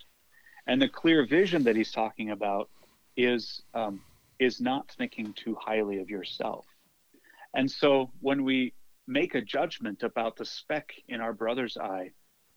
And 0.66 0.80
the 0.80 0.88
clear 0.88 1.26
vision 1.26 1.64
that 1.64 1.76
he's 1.76 1.92
talking 1.92 2.30
about 2.30 2.70
is 3.16 3.62
um, 3.74 4.00
is 4.38 4.60
not 4.60 4.90
thinking 4.96 5.32
too 5.32 5.56
highly 5.60 6.00
of 6.00 6.10
yourself. 6.10 6.64
And 7.54 7.70
so 7.70 8.10
when 8.20 8.44
we 8.44 8.72
make 9.06 9.34
a 9.34 9.42
judgment 9.42 10.02
about 10.02 10.36
the 10.36 10.44
speck 10.44 10.92
in 11.08 11.20
our 11.20 11.32
brother's 11.32 11.76
eye, 11.76 12.12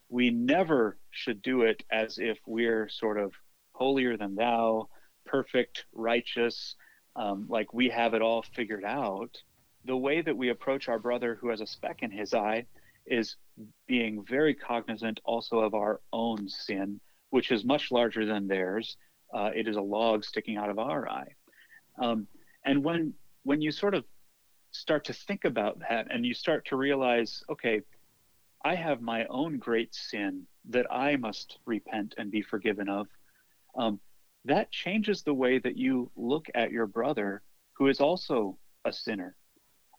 we 0.10 0.30
never 0.30 0.98
should 1.12 1.42
do 1.42 1.64
it 1.64 1.84
as 1.92 2.18
if 2.18 2.38
we're 2.46 2.88
sort 2.90 3.20
of 3.20 3.34
holier 3.74 4.18
than 4.18 4.36
thou, 4.36 4.88
perfect, 5.26 5.86
righteous, 5.94 6.76
um, 7.16 7.46
like 7.50 7.74
we 7.74 7.90
have 7.90 8.14
it 8.14 8.22
all 8.22 8.44
figured 8.56 8.86
out. 8.86 9.42
The 9.86 9.98
way 9.98 10.22
that 10.22 10.38
we 10.38 10.50
approach 10.50 10.88
our 10.88 11.00
brother 11.00 11.36
who 11.36 11.50
has 11.50 11.62
a 11.62 11.68
speck 11.68 12.02
in 12.02 12.12
his 12.12 12.34
eye 12.34 12.66
is 13.06 13.36
being 13.88 14.24
very 14.26 14.54
cognizant 14.54 15.20
also 15.24 15.60
of 15.60 15.74
our 15.74 16.02
own 16.12 16.50
sin, 16.50 17.00
which 17.30 17.52
is 17.52 17.64
much 17.64 17.92
larger 17.92 18.26
than 18.26 18.48
theirs. 18.48 18.98
Uh, 19.34 19.52
it 19.56 19.68
is 19.68 19.76
a 19.76 19.82
log 19.82 20.24
sticking 20.24 20.58
out 20.58 20.70
of 20.70 20.80
our 20.80 21.08
eye. 21.10 21.34
Um, 22.00 22.28
and 22.66 22.84
when 22.84 23.14
when 23.44 23.62
you 23.62 23.72
sort 23.72 23.94
of 23.94 24.04
start 24.72 25.06
to 25.06 25.14
think 25.14 25.46
about 25.46 25.80
that 25.80 26.08
and 26.10 26.26
you 26.26 26.34
start 26.34 26.66
to 26.66 26.76
realize, 26.76 27.44
okay, 27.50 27.82
I 28.64 28.76
have 28.76 29.02
my 29.02 29.26
own 29.26 29.58
great 29.58 29.94
sin 29.94 30.48
that 30.70 30.88
I 30.92 31.16
must 31.16 31.60
repent 31.66 32.16
and 32.18 32.32
be 32.32 32.42
forgiven 32.42 32.90
of. 32.90 33.08
Um, 33.76 34.00
that 34.46 34.72
changes 34.72 35.22
the 35.22 35.34
way 35.34 35.60
that 35.60 35.78
you 35.78 36.12
look 36.16 36.48
at 36.56 36.72
your 36.72 36.88
brother 36.88 37.42
who 37.74 37.88
is 37.88 38.00
also 38.00 38.58
a 38.84 38.92
sinner. 38.92 39.36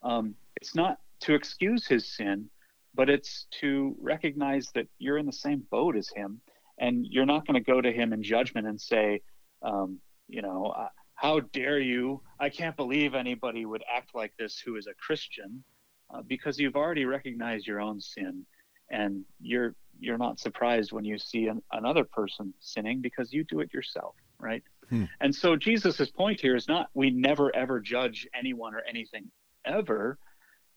Um, 0.02 0.34
it's 0.60 0.74
not 0.74 0.98
to 1.20 1.34
excuse 1.34 1.86
his 1.86 2.06
sin, 2.06 2.50
but 2.96 3.10
it's 3.10 3.46
to 3.60 3.94
recognize 4.00 4.68
that 4.74 4.88
you're 4.98 5.18
in 5.18 5.26
the 5.26 5.32
same 5.32 5.62
boat 5.70 5.96
as 5.96 6.08
him. 6.08 6.40
And 6.78 7.06
you're 7.08 7.26
not 7.26 7.46
going 7.46 7.54
to 7.54 7.72
go 7.72 7.80
to 7.80 7.90
him 7.90 8.12
in 8.12 8.22
judgment 8.22 8.66
and 8.66 8.78
say, 8.78 9.22
um, 9.62 9.98
you 10.28 10.42
know, 10.42 10.74
uh, 10.76 10.88
how 11.14 11.40
dare 11.40 11.78
you? 11.78 12.20
I 12.38 12.50
can't 12.50 12.76
believe 12.76 13.14
anybody 13.14 13.64
would 13.64 13.82
act 13.94 14.14
like 14.14 14.34
this 14.38 14.58
who 14.58 14.76
is 14.76 14.86
a 14.86 14.94
Christian, 14.94 15.64
uh, 16.12 16.22
because 16.26 16.58
you've 16.58 16.76
already 16.76 17.06
recognized 17.06 17.66
your 17.66 17.80
own 17.80 18.00
sin, 18.00 18.44
and 18.90 19.24
you're 19.40 19.74
you're 19.98 20.18
not 20.18 20.38
surprised 20.38 20.92
when 20.92 21.06
you 21.06 21.18
see 21.18 21.46
an, 21.46 21.62
another 21.72 22.04
person 22.04 22.52
sinning 22.60 23.00
because 23.00 23.32
you 23.32 23.44
do 23.44 23.60
it 23.60 23.72
yourself, 23.72 24.14
right? 24.38 24.62
Hmm. 24.90 25.04
And 25.22 25.34
so 25.34 25.56
Jesus's 25.56 26.10
point 26.10 26.38
here 26.38 26.54
is 26.54 26.68
not 26.68 26.90
we 26.92 27.08
never 27.10 27.54
ever 27.56 27.80
judge 27.80 28.28
anyone 28.38 28.74
or 28.74 28.82
anything 28.86 29.30
ever. 29.64 30.18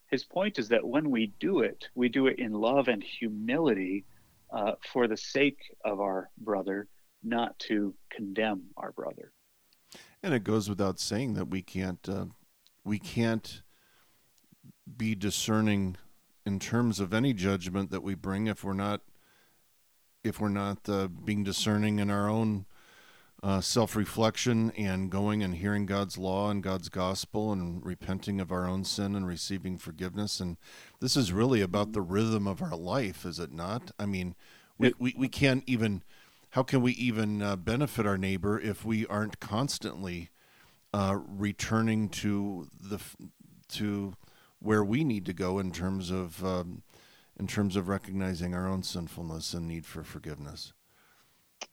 His 0.09 0.23
point 0.23 0.57
is 0.57 0.69
that 0.69 0.87
when 0.87 1.11
we 1.11 1.33
do 1.39 1.59
it, 1.59 1.87
we 1.95 2.09
do 2.09 2.27
it 2.27 2.39
in 2.39 2.51
love 2.51 2.87
and 2.87 3.03
humility 3.03 4.05
uh, 4.51 4.73
for 4.91 5.07
the 5.07 5.17
sake 5.17 5.59
of 5.85 5.99
our 5.99 6.29
brother, 6.37 6.87
not 7.23 7.57
to 7.59 7.93
condemn 8.09 8.63
our 8.77 8.91
brother. 8.91 9.31
And 10.23 10.33
it 10.33 10.43
goes 10.43 10.67
without 10.67 10.99
saying 10.99 11.35
that 11.35 11.49
we 11.49 11.61
can't 11.61 12.07
uh, 12.09 12.25
we 12.83 12.99
can't 12.99 13.61
be 14.97 15.15
discerning 15.15 15.95
in 16.45 16.59
terms 16.59 16.99
of 16.99 17.13
any 17.13 17.33
judgment 17.33 17.91
that 17.91 18.01
we 18.01 18.15
bring 18.15 18.47
if 18.47 18.63
we're 18.63 18.73
not 18.73 19.01
if 20.23 20.39
we're 20.39 20.49
not 20.49 20.89
uh, 20.89 21.07
being 21.07 21.43
discerning 21.43 21.99
in 21.99 22.09
our 22.09 22.27
own 22.27 22.65
uh, 23.41 23.61
self-reflection 23.61 24.71
and 24.77 25.09
going 25.09 25.41
and 25.41 25.55
hearing 25.55 25.85
God's 25.85 26.17
law 26.17 26.49
and 26.49 26.61
God's 26.61 26.89
gospel 26.89 27.51
and 27.51 27.85
repenting 27.85 28.41
of 28.41 28.51
our 28.51 28.67
own 28.67 28.83
sin 28.83 29.15
and 29.15 29.25
receiving 29.25 29.77
forgiveness 29.77 30.39
and 30.39 30.57
this 30.99 31.15
is 31.15 31.31
really 31.31 31.61
about 31.61 31.93
the 31.93 32.01
rhythm 32.01 32.47
of 32.47 32.61
our 32.61 32.75
life 32.75 33.25
is 33.25 33.39
it 33.39 33.53
not 33.53 33.91
I 33.97 34.05
mean 34.05 34.35
we, 34.77 34.93
we, 34.99 35.15
we 35.17 35.29
can't 35.29 35.63
even 35.67 36.03
how 36.51 36.63
can 36.63 36.81
we 36.81 36.93
even 36.93 37.41
uh, 37.41 37.55
benefit 37.55 38.05
our 38.05 38.17
neighbor 38.17 38.59
if 38.59 38.83
we 38.83 39.05
aren't 39.07 39.39
constantly 39.39 40.29
uh, 40.93 41.17
returning 41.27 42.09
to 42.09 42.67
the 42.81 42.99
to 43.69 44.15
where 44.59 44.83
we 44.83 45.03
need 45.03 45.25
to 45.25 45.33
go 45.33 45.59
in 45.59 45.71
terms 45.71 46.11
of 46.11 46.43
um, 46.43 46.83
in 47.39 47.47
terms 47.47 47.75
of 47.75 47.87
recognizing 47.87 48.53
our 48.53 48.67
own 48.67 48.83
sinfulness 48.83 49.53
and 49.53 49.67
need 49.67 49.85
for 49.85 50.03
forgiveness. 50.03 50.73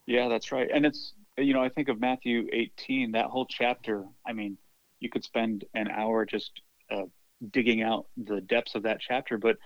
Yeah, 0.07 0.29
that's 0.29 0.53
right. 0.53 0.69
And 0.73 0.87
it's, 0.87 1.15
you 1.38 1.52
know, 1.52 1.62
I 1.62 1.69
think 1.69 1.88
of 1.88 2.00
Matthew 2.00 2.49
18, 2.52 3.12
that 3.12 3.26
whole 3.26 3.47
chapter. 3.47 4.05
I 4.26 4.33
mean, 4.33 4.57
you 5.00 5.11
could 5.11 5.25
spend 5.25 5.64
an 5.75 5.88
hour 5.88 6.25
just 6.25 6.50
uh, 6.90 7.05
digging 7.50 7.83
out 7.83 8.07
the 8.16 8.40
depths 8.40 8.75
of 8.75 8.85
that 8.85 9.00
chapter, 9.00 9.38
but 9.38 9.57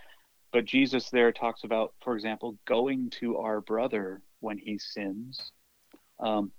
but 0.52 0.64
Jesus 0.64 1.10
there 1.10 1.30
talks 1.30 1.62
about, 1.62 1.94
for 2.02 2.16
example, 2.16 2.58
going 2.66 3.10
to 3.20 3.36
our 3.36 3.60
brother 3.60 4.20
when 4.40 4.58
he 4.58 4.78
sins. 4.78 5.52
Um, 6.18 6.50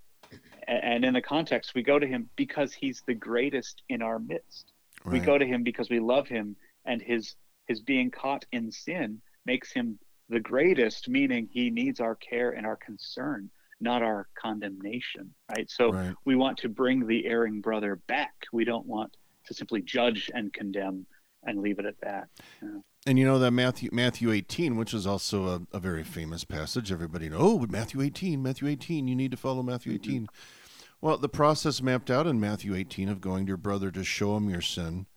and 0.68 1.04
in 1.04 1.14
the 1.14 1.22
context, 1.22 1.74
we 1.76 1.84
go 1.84 2.00
to 2.00 2.08
him 2.08 2.30
because 2.38 2.72
he's 2.72 3.04
the 3.06 3.14
greatest 3.14 3.82
in 3.90 4.02
our 4.02 4.18
midst. 4.18 4.72
We 5.04 5.20
go 5.20 5.38
to 5.38 5.46
him 5.46 5.64
because 5.64 5.90
we 5.90 6.00
love 6.00 6.28
him, 6.28 6.56
and 6.86 7.02
his 7.02 7.36
his 7.68 7.82
being 7.82 8.12
caught 8.12 8.46
in 8.52 8.72
sin 8.72 9.22
makes 9.46 9.72
him 9.72 10.00
the 10.30 10.40
greatest, 10.40 11.10
meaning 11.10 11.50
he 11.52 11.70
needs 11.70 12.00
our 12.00 12.16
care 12.16 12.52
and 12.52 12.66
our 12.66 12.78
concern, 12.78 13.50
not 13.82 14.02
our 14.04 14.28
condemnation. 14.36 15.34
Right. 15.50 15.70
So 15.70 15.92
Right. 15.92 16.14
we 16.26 16.36
want 16.36 16.58
to 16.60 16.70
bring 16.70 17.08
the 17.08 17.26
erring 17.26 17.62
brother 17.62 17.98
back. 18.08 18.34
We 18.54 18.64
don't 18.66 18.86
want 18.86 19.16
to 19.48 19.54
simply 19.54 19.82
judge 19.82 20.30
and 20.34 20.54
condemn 20.54 21.06
and 21.44 21.60
leave 21.62 21.80
it 21.80 21.86
at 21.86 22.00
that. 22.02 22.30
And 23.08 23.18
you 23.18 23.26
know 23.26 23.40
that 23.40 23.52
Matthew 23.52 23.90
Matthew 23.92 24.32
18, 24.32 24.76
which 24.78 24.94
is 24.94 25.08
also 25.08 25.48
a, 25.48 25.62
a 25.78 25.80
very 25.80 26.04
famous 26.04 26.44
passage. 26.44 26.92
Everybody 26.92 27.30
know, 27.30 27.38
oh, 27.40 27.66
Matthew 27.68 28.02
18, 28.02 28.44
Matthew 28.44 28.68
18, 28.68 29.08
you 29.08 29.16
need 29.16 29.32
to 29.32 29.38
follow 29.38 29.64
Matthew 29.64 29.94
mm-hmm. 29.94 30.12
18. 30.12 30.28
Well, 31.02 31.18
the 31.18 31.28
process 31.30 31.82
mapped 31.82 32.12
out 32.12 32.28
in 32.28 32.40
Matthew 32.40 32.76
18 32.76 33.10
of 33.10 33.20
going 33.20 33.46
to 33.46 33.50
your 33.50 33.58
brother 33.58 33.90
to 33.90 34.04
show 34.04 34.38
him 34.38 34.50
your 34.52 34.62
sin 34.62 35.08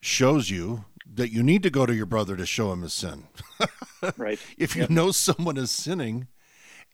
shows 0.00 0.48
you 0.48 0.86
that 1.14 1.30
you 1.30 1.42
need 1.42 1.62
to 1.62 1.70
go 1.70 1.84
to 1.84 1.94
your 1.94 2.06
brother 2.06 2.36
to 2.36 2.46
show 2.46 2.72
him 2.72 2.82
his 2.82 2.94
sin. 2.94 3.24
Right. 4.18 4.38
if 4.58 4.76
you 4.76 4.82
Yep. 4.82 4.90
know 4.90 5.10
someone 5.12 5.56
is 5.56 5.70
sinning 5.70 6.26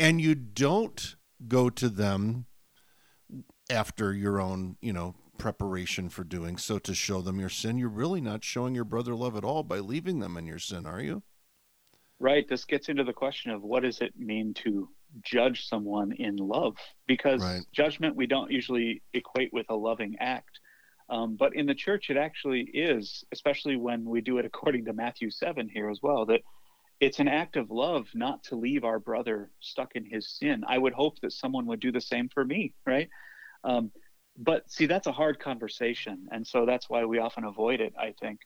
and 0.00 0.20
you 0.20 0.34
don't 0.34 1.14
go 1.46 1.68
to 1.70 1.88
them 1.88 2.46
after 3.70 4.12
your 4.12 4.40
own, 4.40 4.76
you 4.80 4.92
know, 4.92 5.14
preparation 5.38 6.08
for 6.08 6.24
doing 6.24 6.56
so 6.56 6.78
to 6.78 6.94
show 6.94 7.20
them 7.20 7.38
your 7.38 7.48
sin, 7.48 7.78
you're 7.78 7.88
really 7.88 8.20
not 8.20 8.42
showing 8.42 8.74
your 8.74 8.84
brother 8.84 9.14
love 9.14 9.36
at 9.36 9.44
all 9.44 9.62
by 9.62 9.78
leaving 9.78 10.18
them 10.18 10.36
in 10.36 10.46
your 10.46 10.58
sin, 10.58 10.86
are 10.86 11.00
you? 11.00 11.22
Right. 12.18 12.48
This 12.48 12.64
gets 12.64 12.88
into 12.88 13.04
the 13.04 13.12
question 13.12 13.50
of 13.50 13.62
what 13.62 13.82
does 13.82 14.00
it 14.00 14.18
mean 14.18 14.52
to 14.54 14.88
judge 15.22 15.66
someone 15.66 16.12
in 16.12 16.36
love? 16.36 16.76
Because 17.06 17.40
Right. 17.40 17.62
judgment 17.72 18.16
we 18.16 18.26
don't 18.26 18.50
usually 18.50 19.02
equate 19.12 19.52
with 19.52 19.66
a 19.68 19.76
loving 19.76 20.16
act. 20.18 20.60
Um, 21.08 21.36
but 21.36 21.56
in 21.56 21.66
the 21.66 21.74
church, 21.74 22.08
it 22.08 22.16
actually 22.16 22.62
is, 22.72 23.24
especially 23.32 23.76
when 23.76 24.04
we 24.04 24.20
do 24.20 24.38
it 24.38 24.44
according 24.44 24.84
to 24.86 24.92
Matthew 24.92 25.30
7 25.30 25.68
here 25.68 25.90
as 25.90 26.00
well, 26.02 26.24
that 26.26 26.42
it's 27.00 27.18
an 27.18 27.28
act 27.28 27.56
of 27.56 27.70
love 27.70 28.08
not 28.14 28.44
to 28.44 28.56
leave 28.56 28.84
our 28.84 28.98
brother 28.98 29.50
stuck 29.60 29.96
in 29.96 30.04
his 30.04 30.28
sin. 30.28 30.62
I 30.68 30.76
would 30.76 30.92
hope 30.92 31.18
that 31.20 31.32
someone 31.32 31.66
would 31.66 31.80
do 31.80 31.90
the 31.90 32.00
same 32.00 32.28
for 32.28 32.44
me, 32.44 32.74
right? 32.86 33.08
Um, 33.64 33.90
but 34.36 34.70
see, 34.70 34.86
that's 34.86 35.06
a 35.06 35.12
hard 35.12 35.38
conversation. 35.38 36.28
And 36.30 36.46
so 36.46 36.66
that's 36.66 36.90
why 36.90 37.04
we 37.06 37.18
often 37.18 37.44
avoid 37.44 37.80
it, 37.80 37.94
I 37.98 38.14
think. 38.20 38.40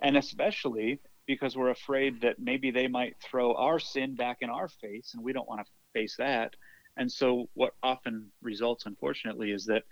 And 0.00 0.16
especially 0.16 1.00
because 1.26 1.56
we're 1.56 1.70
afraid 1.70 2.22
that 2.22 2.38
maybe 2.38 2.70
they 2.70 2.88
might 2.88 3.16
throw 3.22 3.54
our 3.54 3.78
sin 3.78 4.14
back 4.14 4.38
in 4.40 4.48
our 4.48 4.68
face 4.68 5.12
and 5.14 5.22
we 5.22 5.34
don't 5.34 5.48
want 5.48 5.60
to 5.60 5.72
face 5.92 6.16
that. 6.16 6.54
And 6.96 7.12
so 7.12 7.48
what 7.54 7.74
often 7.82 8.30
results, 8.40 8.86
unfortunately, 8.86 9.52
is 9.52 9.66
that 9.66 9.84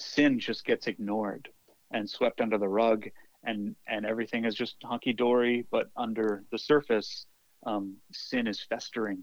sin 0.00 0.40
just 0.40 0.64
gets 0.64 0.88
ignored 0.88 1.48
and 1.92 2.10
swept 2.10 2.40
under 2.40 2.58
the 2.58 2.68
rug 2.68 3.06
and, 3.44 3.76
and 3.86 4.04
everything 4.04 4.44
is 4.44 4.54
just 4.54 4.76
hunky 4.82 5.12
dory, 5.12 5.66
but 5.70 5.88
under 5.96 6.44
the 6.50 6.58
surface, 6.58 7.26
um, 7.66 7.96
sin 8.12 8.46
is 8.46 8.60
festering. 8.68 9.22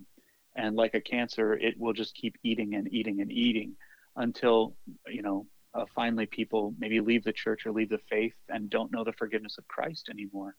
And 0.56 0.76
like 0.76 0.94
a 0.94 1.02
cancer, 1.02 1.54
it 1.54 1.80
will 1.80 1.94
just 1.94 2.16
keep 2.16 2.36
eating 2.44 2.76
and 2.76 2.92
eating 2.92 3.22
and 3.22 3.32
eating 3.32 3.76
until, 4.16 4.76
you 5.08 5.22
know, 5.22 5.46
uh, 5.74 5.86
finally 5.96 6.26
people 6.26 6.74
maybe 6.80 7.00
leave 7.00 7.24
the 7.24 7.32
church 7.32 7.66
or 7.66 7.72
leave 7.72 7.90
the 7.90 8.00
faith 8.10 8.34
and 8.50 8.70
don't 8.70 8.92
know 8.92 9.04
the 9.04 9.14
forgiveness 9.14 9.58
of 9.58 9.68
Christ 9.68 10.10
anymore. 10.10 10.56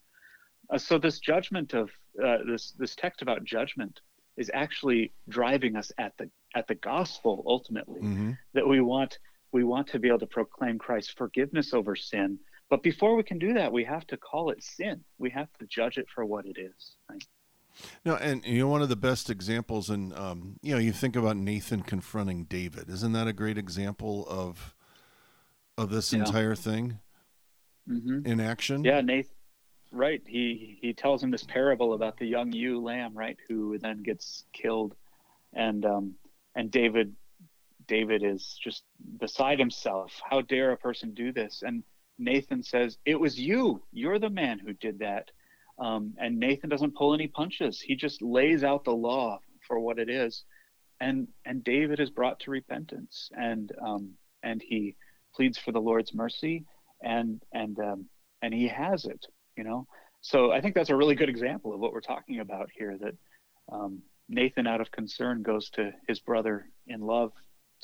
Uh, 0.71 0.79
so 0.79 0.99
this 0.99 1.19
judgment 1.19 1.75
of 1.75 1.91
uh, 2.25 2.39
this 2.47 2.73
this 2.79 2.95
text 2.95 3.23
about 3.23 3.45
judgment 3.45 4.01
is 4.37 4.51
actually 4.55 5.13
driving 5.29 5.77
us 5.77 5.91
at 5.99 6.13
the 6.19 6.31
at 6.55 6.69
the 6.69 6.77
gospel 6.77 7.43
ultimately 7.47 8.01
mm-hmm. 8.01 8.31
that 8.55 8.67
we 8.67 8.81
want 8.81 9.19
we 9.53 9.65
want 9.65 9.89
to 9.89 9.99
be 9.99 10.09
able 10.09 10.19
to 10.19 10.27
proclaim 10.27 10.79
Christ's 10.79 11.13
forgiveness 11.13 11.75
over 11.75 11.97
sin. 11.97 12.39
But 12.69 12.85
before 12.85 13.17
we 13.17 13.25
can 13.25 13.41
do 13.41 13.53
that, 13.55 13.73
we 13.73 13.83
have 13.85 14.07
to 14.09 14.17
call 14.17 14.51
it 14.51 14.63
sin. 14.63 15.01
We 15.19 15.31
have 15.31 15.49
to 15.59 15.67
judge 15.67 15.99
it 15.99 16.07
for 16.15 16.25
what 16.25 16.47
it 16.47 16.57
is. 16.57 16.97
Right? 17.09 17.25
No, 18.05 18.17
and 18.17 18.45
you 18.45 18.61
know 18.61 18.69
one 18.69 18.83
of 18.83 18.89
the 18.89 18.97
best 18.97 19.31
examples, 19.31 19.91
and 19.91 20.13
um, 20.15 20.57
you 20.63 20.73
know, 20.73 20.81
you 20.81 20.93
think 20.93 21.17
about 21.17 21.37
Nathan 21.37 21.83
confronting 21.83 22.45
David. 22.45 22.89
Isn't 22.89 23.13
that 23.13 23.27
a 23.27 23.33
great 23.33 23.59
example 23.59 24.27
of 24.29 24.75
of 25.77 25.91
this 25.91 26.13
yeah. 26.13 26.21
entire 26.21 26.55
thing 26.55 26.99
mm-hmm. 27.89 28.27
in 28.27 28.41
action? 28.41 28.85
Yeah, 28.85 29.01
Nathan. 29.01 29.35
Right. 29.93 30.23
He 30.27 30.79
he 30.81 30.93
tells 30.93 31.23
him 31.23 31.31
this 31.31 31.43
parable 31.43 31.95
about 31.95 32.17
the 32.19 32.27
young 32.27 32.53
ewe 32.53 32.81
lamb, 32.81 33.17
right, 33.17 33.37
who 33.49 33.79
then 33.79 34.03
gets 34.03 34.45
killed, 34.53 34.95
and 35.53 35.85
um, 35.85 36.15
and 36.55 36.71
David 36.71 37.15
David 37.87 38.23
is 38.23 38.59
just 38.63 38.85
beside 39.19 39.59
himself. 39.59 40.21
How 40.29 40.43
dare 40.43 40.71
a 40.73 40.77
person 40.77 41.13
do 41.13 41.33
this? 41.33 41.63
And 41.67 41.83
Nathan 42.19 42.63
says, 42.63 42.99
"It 43.05 43.19
was 43.19 43.39
you. 43.39 43.83
You're 43.93 44.21
the 44.21 44.31
man 44.31 44.59
who 44.59 44.73
did 44.75 45.01
that." 45.01 45.31
Um, 45.81 46.15
and 46.19 46.39
Nathan 46.39 46.69
doesn't 46.69 46.95
pull 46.95 47.15
any 47.15 47.27
punches. 47.27 47.81
He 47.81 47.97
just 47.97 48.21
lays 48.21 48.63
out 48.63 48.85
the 48.85 48.95
law 48.95 49.41
for 49.67 49.81
what 49.81 49.99
it 49.99 50.11
is, 50.11 50.45
and 51.01 51.27
and 51.47 51.65
David 51.65 52.01
is 52.01 52.11
brought 52.11 52.39
to 52.41 52.51
repentance, 52.51 53.31
and 53.33 53.73
um, 53.83 54.11
and 54.43 54.61
he 54.63 54.97
pleads 55.35 55.57
for 55.59 55.73
the 55.73 55.81
Lord's 55.81 56.15
mercy, 56.15 56.67
and 57.03 57.43
and 57.53 57.79
um, 57.79 58.07
and 58.43 58.53
he 58.53 58.69
has 58.69 59.07
it. 59.07 59.25
You 59.57 59.65
know, 59.65 59.87
so 60.21 60.53
I 60.53 60.61
think 60.61 60.75
that's 60.75 60.91
a 60.91 60.97
really 60.97 61.15
good 61.15 61.31
example 61.31 61.73
of 61.73 61.81
what 61.81 61.93
we're 61.93 62.01
talking 62.03 62.41
about 62.41 62.69
here. 62.77 62.99
That 63.01 63.15
um, 63.73 64.03
Nathan, 64.29 64.67
out 64.67 64.83
of 64.83 64.91
concern, 64.91 65.43
goes 65.43 65.71
to 65.71 65.93
his 66.07 66.21
brother 66.21 66.69
in 66.87 67.01
love 67.01 67.33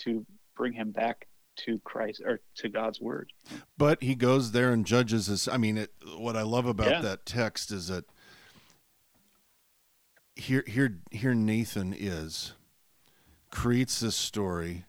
to 0.01 0.27
bring 0.55 0.75
him 0.75 0.91
back 0.91 1.27
to 1.65 1.79
Christ 1.85 2.23
or 2.25 2.41
to 2.57 2.69
God's 2.69 3.01
word. 3.01 3.33
But 3.77 4.03
he 4.03 4.15
goes 4.15 4.53
there 4.53 4.73
and 4.73 4.87
judges 4.87 5.29
us. 5.29 5.49
I 5.49 5.57
mean, 5.57 5.77
it, 5.79 5.93
what 6.17 6.37
I 6.37 6.43
love 6.43 6.67
about 6.67 6.91
yeah. 6.91 7.01
that 7.03 7.27
text 7.27 7.71
is 7.71 7.89
that 7.89 8.05
here, 10.35 10.65
here, 10.67 10.99
here, 11.11 11.35
Nathan 11.35 11.95
is 11.97 12.53
creates 13.51 14.01
this 14.01 14.17
story, 14.17 14.85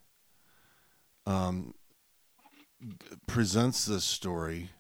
um, 1.26 1.74
presents 3.28 3.86
this 3.86 4.04
story, 4.04 4.72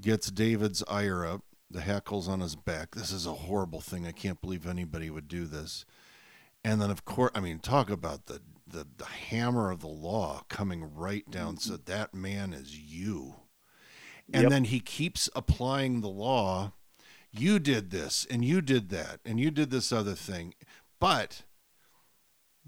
gets 0.00 0.30
David's 0.30 0.82
ire 0.88 1.24
up, 1.24 1.42
the 1.70 1.82
hackles 1.82 2.28
on 2.28 2.40
his 2.40 2.56
back. 2.56 2.94
This 2.94 3.12
is 3.12 3.26
a 3.26 3.34
horrible 3.34 3.80
thing. 3.80 4.06
I 4.06 4.12
can't 4.12 4.40
believe 4.40 4.66
anybody 4.66 5.08
would 5.08 5.28
do 5.28 5.46
this. 5.46 5.84
And 6.64 6.82
then, 6.82 6.90
of 6.90 7.04
course, 7.04 7.30
I 7.34 7.40
mean, 7.40 7.60
talk 7.60 7.90
about 7.90 8.26
the 8.26 8.40
the, 8.66 8.86
the 8.96 9.04
hammer 9.04 9.70
of 9.70 9.80
the 9.80 9.86
law 9.86 10.42
coming 10.48 10.94
right 10.94 11.28
down 11.30 11.56
mm-hmm. 11.56 11.72
so 11.72 11.76
that 11.76 12.14
man 12.14 12.52
is 12.52 12.76
you. 12.76 13.36
And 14.32 14.44
yep. 14.44 14.50
then 14.50 14.64
he 14.64 14.80
keeps 14.80 15.30
applying 15.36 16.00
the 16.00 16.08
law 16.08 16.72
you 17.30 17.58
did 17.58 17.90
this 17.90 18.26
and 18.30 18.44
you 18.44 18.60
did 18.60 18.88
that 18.88 19.20
and 19.24 19.38
you 19.38 19.50
did 19.50 19.70
this 19.70 19.92
other 19.92 20.14
thing. 20.14 20.54
But 20.98 21.42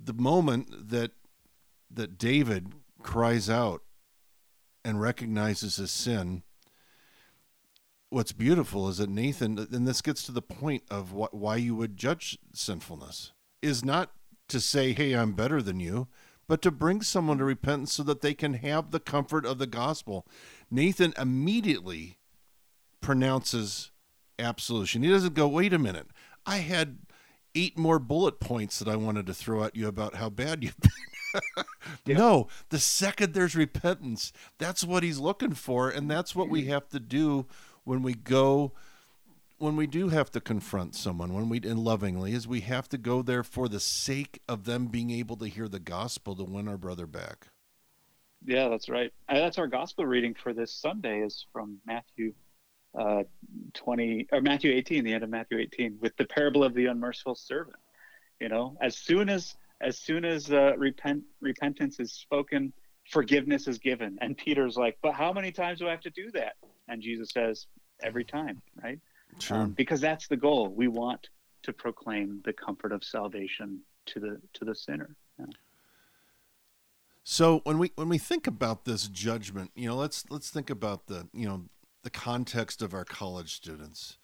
the 0.03 0.15
moment 0.15 0.91
that 0.91 1.13
that 1.91 2.19
david 2.19 2.73
cries 3.03 3.49
out 3.49 3.83
and 4.85 5.01
recognizes 5.01 5.77
his 5.77 5.91
sin 5.91 6.43
what's 8.11 8.33
beautiful 8.33 8.89
is 8.89 8.99
that 8.99 9.11
nathan 9.11 9.59
and 9.59 9.89
this 9.89 10.01
gets 10.01 10.23
to 10.23 10.33
the 10.33 10.43
point 10.43 10.83
of 10.91 11.13
what, 11.13 11.35
why 11.35 11.57
you 11.57 11.75
would 11.75 11.97
judge 11.97 12.39
sinfulness 12.53 13.33
is 13.63 13.85
not 13.85 14.13
to 14.49 14.61
say, 14.61 14.93
hey, 14.93 15.13
I'm 15.13 15.33
better 15.33 15.63
than 15.63 15.81
you, 15.81 16.09
but 16.47 16.63
to 16.63 16.71
bring 16.71 17.03
someone 17.03 17.39
to 17.39 17.45
repentance 17.45 17.93
so 17.93 18.03
that 18.05 18.21
they 18.21 18.35
can 18.35 18.55
have 18.55 18.91
the 18.91 19.01
comfort 19.01 19.45
of 19.45 19.59
the 19.59 19.67
gospel. 19.67 20.27
Nathan 20.71 21.13
immediately 21.19 22.19
pronounces 23.01 23.91
absolution. 24.39 25.03
He 25.03 25.11
doesn't 25.11 25.35
go, 25.35 25.47
wait 25.49 25.73
a 25.73 25.79
minute, 25.79 26.09
I 26.47 26.59
had 26.59 26.99
eight 27.55 27.79
more 27.79 27.99
bullet 27.99 28.41
points 28.41 28.79
that 28.79 28.89
I 28.89 28.97
wanted 28.97 29.27
to 29.27 29.35
throw 29.35 29.65
at 29.65 29.77
you 29.77 29.89
about 29.89 30.15
how 30.15 30.31
bad 30.31 30.63
you've 30.63 30.81
been. 30.81 30.91
yeah. 32.07 32.17
No, 32.17 32.49
the 32.71 32.79
second 32.79 33.35
there's 33.35 33.57
repentance, 33.57 34.33
that's 34.59 34.85
what 34.85 35.03
he's 35.03 35.19
looking 35.19 35.53
for. 35.53 35.91
And 35.91 36.11
that's 36.11 36.35
what 36.35 36.49
we 36.49 36.67
have 36.67 36.89
to 36.91 37.01
do 37.01 37.47
when 37.85 38.03
we 38.03 38.15
go 38.15 38.73
when 39.59 39.77
we 39.77 39.87
do 39.87 40.09
have 40.09 40.31
to 40.31 40.41
confront 40.41 40.95
someone, 40.95 41.35
when 41.35 41.49
we 41.49 41.59
and 41.59 41.79
lovingly, 41.79 42.33
is 42.33 42.47
we 42.47 42.61
have 42.61 42.89
to 42.91 42.99
go 42.99 43.23
there 43.23 43.43
for 43.43 43.69
the 43.69 43.81
sake 43.81 44.41
of 44.49 44.65
them 44.65 44.87
being 44.87 45.11
able 45.11 45.37
to 45.37 45.47
hear 45.47 45.69
the 45.69 45.81
gospel 45.81 46.35
to 46.37 46.45
win 46.45 46.69
our 46.69 46.79
brother 46.79 47.07
back. 47.07 47.49
Yeah, 48.45 48.69
that's 48.69 48.89
right. 48.89 49.13
That's 49.29 49.59
our 49.59 49.67
gospel 49.67 50.07
reading 50.07 50.35
for 50.35 50.53
this 50.53 50.73
Sunday 50.73 51.21
is 51.21 51.47
from 51.53 51.79
Matthew 51.87 52.35
uh, 52.99 53.25
20 53.75 54.29
or 54.33 54.41
Matthew 54.41 54.73
18, 54.73 55.05
the 55.05 55.13
end 55.13 55.25
of 55.25 55.31
Matthew 55.31 55.59
18, 55.59 55.99
with 56.01 56.17
the 56.17 56.25
parable 56.25 56.65
of 56.65 56.75
the 56.75 56.87
unmerciful 56.87 57.35
servant. 57.35 57.77
You 58.41 58.49
know, 58.49 58.77
as 58.81 58.97
soon 58.97 59.29
as 59.29 59.57
as 59.81 59.99
soon 59.99 60.25
as 60.25 60.51
uh, 60.53 60.75
repent 60.77 61.23
repentance 61.41 62.01
is 62.01 62.13
spoken, 62.13 62.73
forgiveness 63.11 63.69
is 63.69 63.79
given. 63.79 64.19
And 64.21 64.37
Peter's 64.37 64.77
like, 64.77 64.99
"But 65.03 65.15
how 65.15 65.33
many 65.33 65.51
times 65.51 65.81
do 65.81 65.89
I 65.89 65.91
have 65.91 66.01
to 66.03 66.11
do 66.11 66.31
that?" 66.33 66.55
And 66.89 67.03
Jesus 67.03 67.31
says, 67.31 67.67
"Every 68.03 68.25
time." 68.25 68.63
Right. 68.83 69.01
Sure. 69.39 69.57
Um, 69.59 69.71
because 69.71 70.01
that's 70.01 70.27
the 70.27 70.37
goal. 70.37 70.69
We 70.69 70.89
want 70.89 71.29
to 71.63 71.73
proclaim 71.73 72.41
the 72.45 72.53
comfort 72.53 72.93
of 72.93 73.05
salvation 73.05 73.81
to 74.07 74.21
the 74.21 74.41
to 74.55 74.65
the 74.65 74.75
sinner. 74.75 75.17
Yeah. 75.39 75.47
So 77.25 77.61
when 77.65 77.79
we 77.79 77.93
when 77.97 78.09
we 78.09 78.19
think 78.19 78.47
about 78.47 78.85
this 78.85 79.07
judgment, 79.07 79.71
you 79.75 79.89
know, 79.89 79.97
let's 79.97 80.25
let's 80.31 80.51
think 80.51 80.71
about 80.71 81.07
the 81.07 81.29
you 81.33 81.47
know 81.47 81.65
the 82.03 82.11
context 82.11 82.81
of 82.81 82.95
our 82.95 83.05
college 83.05 83.55
students. 83.55 84.17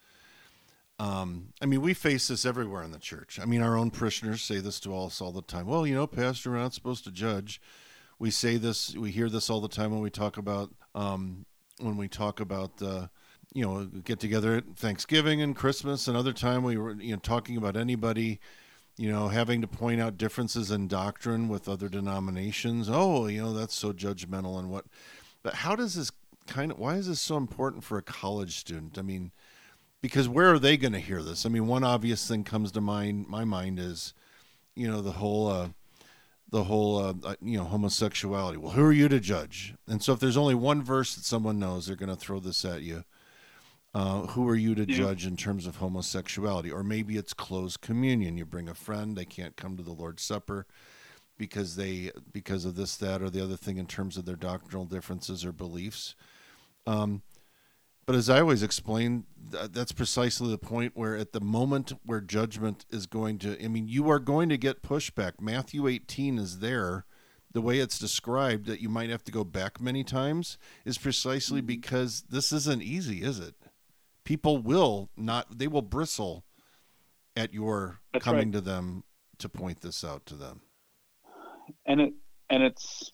Um, 0.97 1.49
I 1.61 1.65
mean, 1.65 1.81
we 1.81 1.93
face 1.93 2.29
this 2.29 2.45
everywhere 2.45 2.81
in 2.81 2.91
the 2.91 2.99
church. 2.99 3.39
I 3.41 3.45
mean, 3.45 3.61
our 3.61 3.77
own 3.77 3.91
parishioners 3.91 4.41
say 4.41 4.59
this 4.59 4.79
to 4.81 4.97
us 4.97 5.19
all 5.19 5.33
the 5.33 5.41
time. 5.41 5.67
Well, 5.67 5.85
you 5.85 5.93
know, 5.93 6.07
Pastor, 6.07 6.51
we're 6.51 6.57
not 6.57 6.73
supposed 6.73 7.03
to 7.03 7.11
judge. 7.11 7.61
We 8.17 8.31
say 8.31 8.55
this, 8.55 8.95
we 8.95 9.11
hear 9.11 9.29
this 9.29 9.49
all 9.49 9.59
the 9.59 9.67
time 9.67 9.91
when 9.91 9.99
we 9.99 10.09
talk 10.09 10.37
about 10.37 10.73
um, 10.95 11.45
when 11.79 11.97
we 11.97 12.07
talk 12.07 12.39
about 12.39 12.81
uh, 12.81 13.07
you 13.55 13.65
know 13.65 13.85
get 13.85 14.19
together 14.19 14.57
at 14.57 14.75
Thanksgiving 14.75 15.41
and 15.41 15.55
Christmas. 15.55 16.07
Another 16.07 16.33
time 16.33 16.61
we 16.63 16.77
were 16.77 16.91
you 16.91 17.13
know 17.13 17.19
talking 17.19 17.55
about 17.55 17.77
anybody 17.77 18.39
you 18.97 19.09
know 19.09 19.29
having 19.29 19.61
to 19.61 19.67
point 19.67 20.01
out 20.01 20.17
differences 20.17 20.69
in 20.69 20.89
doctrine 20.89 21.47
with 21.47 21.69
other 21.69 21.87
denominations. 21.87 22.89
Oh, 22.91 23.27
you 23.27 23.41
know 23.41 23.53
that's 23.53 23.73
so 23.73 23.93
judgmental 23.93 24.59
and 24.59 24.69
what. 24.69 24.85
But 25.41 25.55
how 25.55 25.75
does 25.75 25.95
this 25.95 26.11
kind 26.47 26.71
of 26.73 26.77
why 26.77 26.95
is 26.95 27.07
this 27.07 27.21
so 27.21 27.37
important 27.37 27.85
for 27.85 27.97
a 27.97 28.03
college 28.03 28.57
student? 28.57 28.99
I 28.99 29.01
mean, 29.01 29.31
because 30.01 30.27
where 30.27 30.51
are 30.51 30.59
they 30.59 30.75
going 30.75 30.93
to 30.93 30.99
hear 30.99 31.23
this? 31.23 31.45
I 31.45 31.49
mean, 31.49 31.65
one 31.65 31.85
obvious 31.85 32.27
thing 32.27 32.43
comes 32.43 32.73
to 32.73 32.81
mind 32.81 33.27
my 33.29 33.45
mind 33.45 33.79
is 33.79 34.13
you 34.75 34.87
know 34.87 35.01
the 35.01 35.13
whole. 35.13 35.47
Uh, 35.47 35.69
the 36.51 36.65
whole 36.65 36.99
uh, 36.99 37.13
uh, 37.23 37.35
you 37.41 37.57
know 37.57 37.63
homosexuality. 37.65 38.57
Well, 38.57 38.73
who 38.73 38.85
are 38.85 38.93
you 38.93 39.09
to 39.09 39.19
judge? 39.19 39.73
And 39.87 40.01
so 40.01 40.13
if 40.13 40.19
there's 40.19 40.37
only 40.37 40.53
one 40.53 40.83
verse 40.83 41.15
that 41.15 41.25
someone 41.25 41.57
knows, 41.57 41.87
they're 41.87 41.95
going 41.95 42.07
to 42.07 42.15
throw 42.15 42.39
this 42.39 42.63
at 42.63 42.83
you. 42.83 43.03
Uh, 43.95 44.27
who 44.27 44.45
are 44.49 44.55
you 44.57 44.75
to 44.75 44.85
yeah. 44.87 44.97
judge 44.97 45.25
in 45.25 45.37
terms 45.37 45.65
of 45.65 45.77
homosexuality? 45.77 46.69
Or 46.69 46.83
maybe 46.83 47.15
it's 47.15 47.33
closed 47.33 47.79
communion. 47.79 48.37
You 48.37 48.45
bring 48.45 48.67
a 48.67 48.73
friend, 48.75 49.15
they 49.15 49.23
can't 49.25 49.55
come 49.55 49.77
to 49.77 49.83
the 49.83 49.93
Lord's 49.93 50.21
Supper 50.21 50.67
because 51.37 51.77
they 51.77 52.11
because 52.31 52.65
of 52.65 52.75
this, 52.75 52.97
that, 52.97 53.21
or 53.21 53.29
the 53.29 53.41
other 53.41 53.55
thing 53.55 53.77
in 53.77 53.87
terms 53.87 54.17
of 54.17 54.25
their 54.25 54.35
doctrinal 54.35 54.85
differences 54.85 55.45
or 55.45 55.53
beliefs. 55.53 56.13
Um, 56.85 57.21
But 58.05 58.15
as 58.15 58.29
I 58.29 58.41
always 58.41 58.61
explain, 58.63 59.25
th- 59.51 59.71
that's 59.71 59.91
precisely 59.93 60.51
the 60.51 60.57
point 60.59 60.91
where, 60.95 61.15
at 61.15 61.31
the 61.31 61.41
moment 61.41 61.93
where 62.05 62.21
judgment 62.21 62.85
is 62.91 63.07
going 63.07 63.39
to, 63.39 63.63
I 63.63 63.67
mean, 63.67 63.87
you 63.87 64.09
are 64.09 64.19
going 64.19 64.49
to 64.49 64.57
get 64.57 64.83
pushback. 64.83 65.41
Matthew 65.41 65.87
18 65.87 66.37
is 66.37 66.59
there. 66.59 67.05
The 67.51 67.61
way 67.61 67.79
it's 67.79 67.97
described, 67.97 68.65
that 68.67 68.81
you 68.81 68.89
might 68.89 69.09
have 69.09 69.23
to 69.23 69.31
go 69.31 69.43
back 69.45 69.79
many 69.79 70.03
times, 70.03 70.57
is 70.83 70.97
precisely 70.97 71.61
Mm-hmm. 71.61 71.67
because 71.67 72.25
this 72.29 72.51
isn't 72.51 72.83
easy, 72.83 73.23
is 73.23 73.39
it? 73.39 73.55
People 74.25 74.57
will 74.57 75.09
not, 75.15 75.57
they 75.57 75.67
will 75.67 75.81
bristle 75.81 76.43
at 77.37 77.53
your 77.53 77.99
That's 78.11 78.25
coming 78.25 78.47
right. 78.47 78.53
to 78.53 78.61
them 78.61 79.03
to 79.39 79.47
point 79.49 79.81
this 79.81 80.03
out 80.03 80.25
to 80.27 80.35
them. 80.35 80.61
and 81.85 81.99
it 82.01 82.13
and 82.49 82.63
it's 82.63 83.11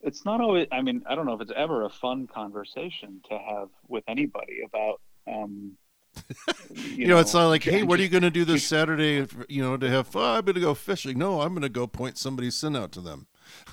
it's 0.00 0.24
not 0.24 0.40
always 0.40 0.66
i 0.72 0.82
mean 0.82 1.02
i 1.08 1.14
don't 1.14 1.24
know 1.24 1.34
if 1.34 1.40
it's 1.40 1.52
ever 1.56 1.84
a 1.84 1.88
fun 1.88 2.26
conversation 2.26 3.20
to 3.30 3.38
have 3.38 3.68
with 3.88 4.04
anybody 4.08 4.60
about 4.66 5.00
um 5.26 5.72
You, 6.74 7.08
know, 7.08 7.18
it's 7.18 7.34
not 7.34 7.48
like, 7.48 7.64
hey, 7.64 7.82
what 7.82 7.98
are 7.98 8.02
you 8.02 8.08
going 8.08 8.22
to 8.22 8.30
do 8.30 8.44
this 8.44 8.64
Saturday? 8.74 9.26
You 9.48 9.62
know, 9.62 9.76
to 9.76 9.88
have 9.90 10.06
fun. 10.06 10.36
I'm 10.38 10.44
going 10.44 10.54
to 10.54 10.60
go 10.60 10.74
fishing. 10.74 11.18
No, 11.18 11.40
I'm 11.40 11.50
going 11.50 11.62
to 11.62 11.68
go 11.68 11.88
point 11.88 12.18
somebody's 12.18 12.54
sin 12.54 12.76
out 12.76 12.92
to 12.92 13.00
them. 13.00 13.26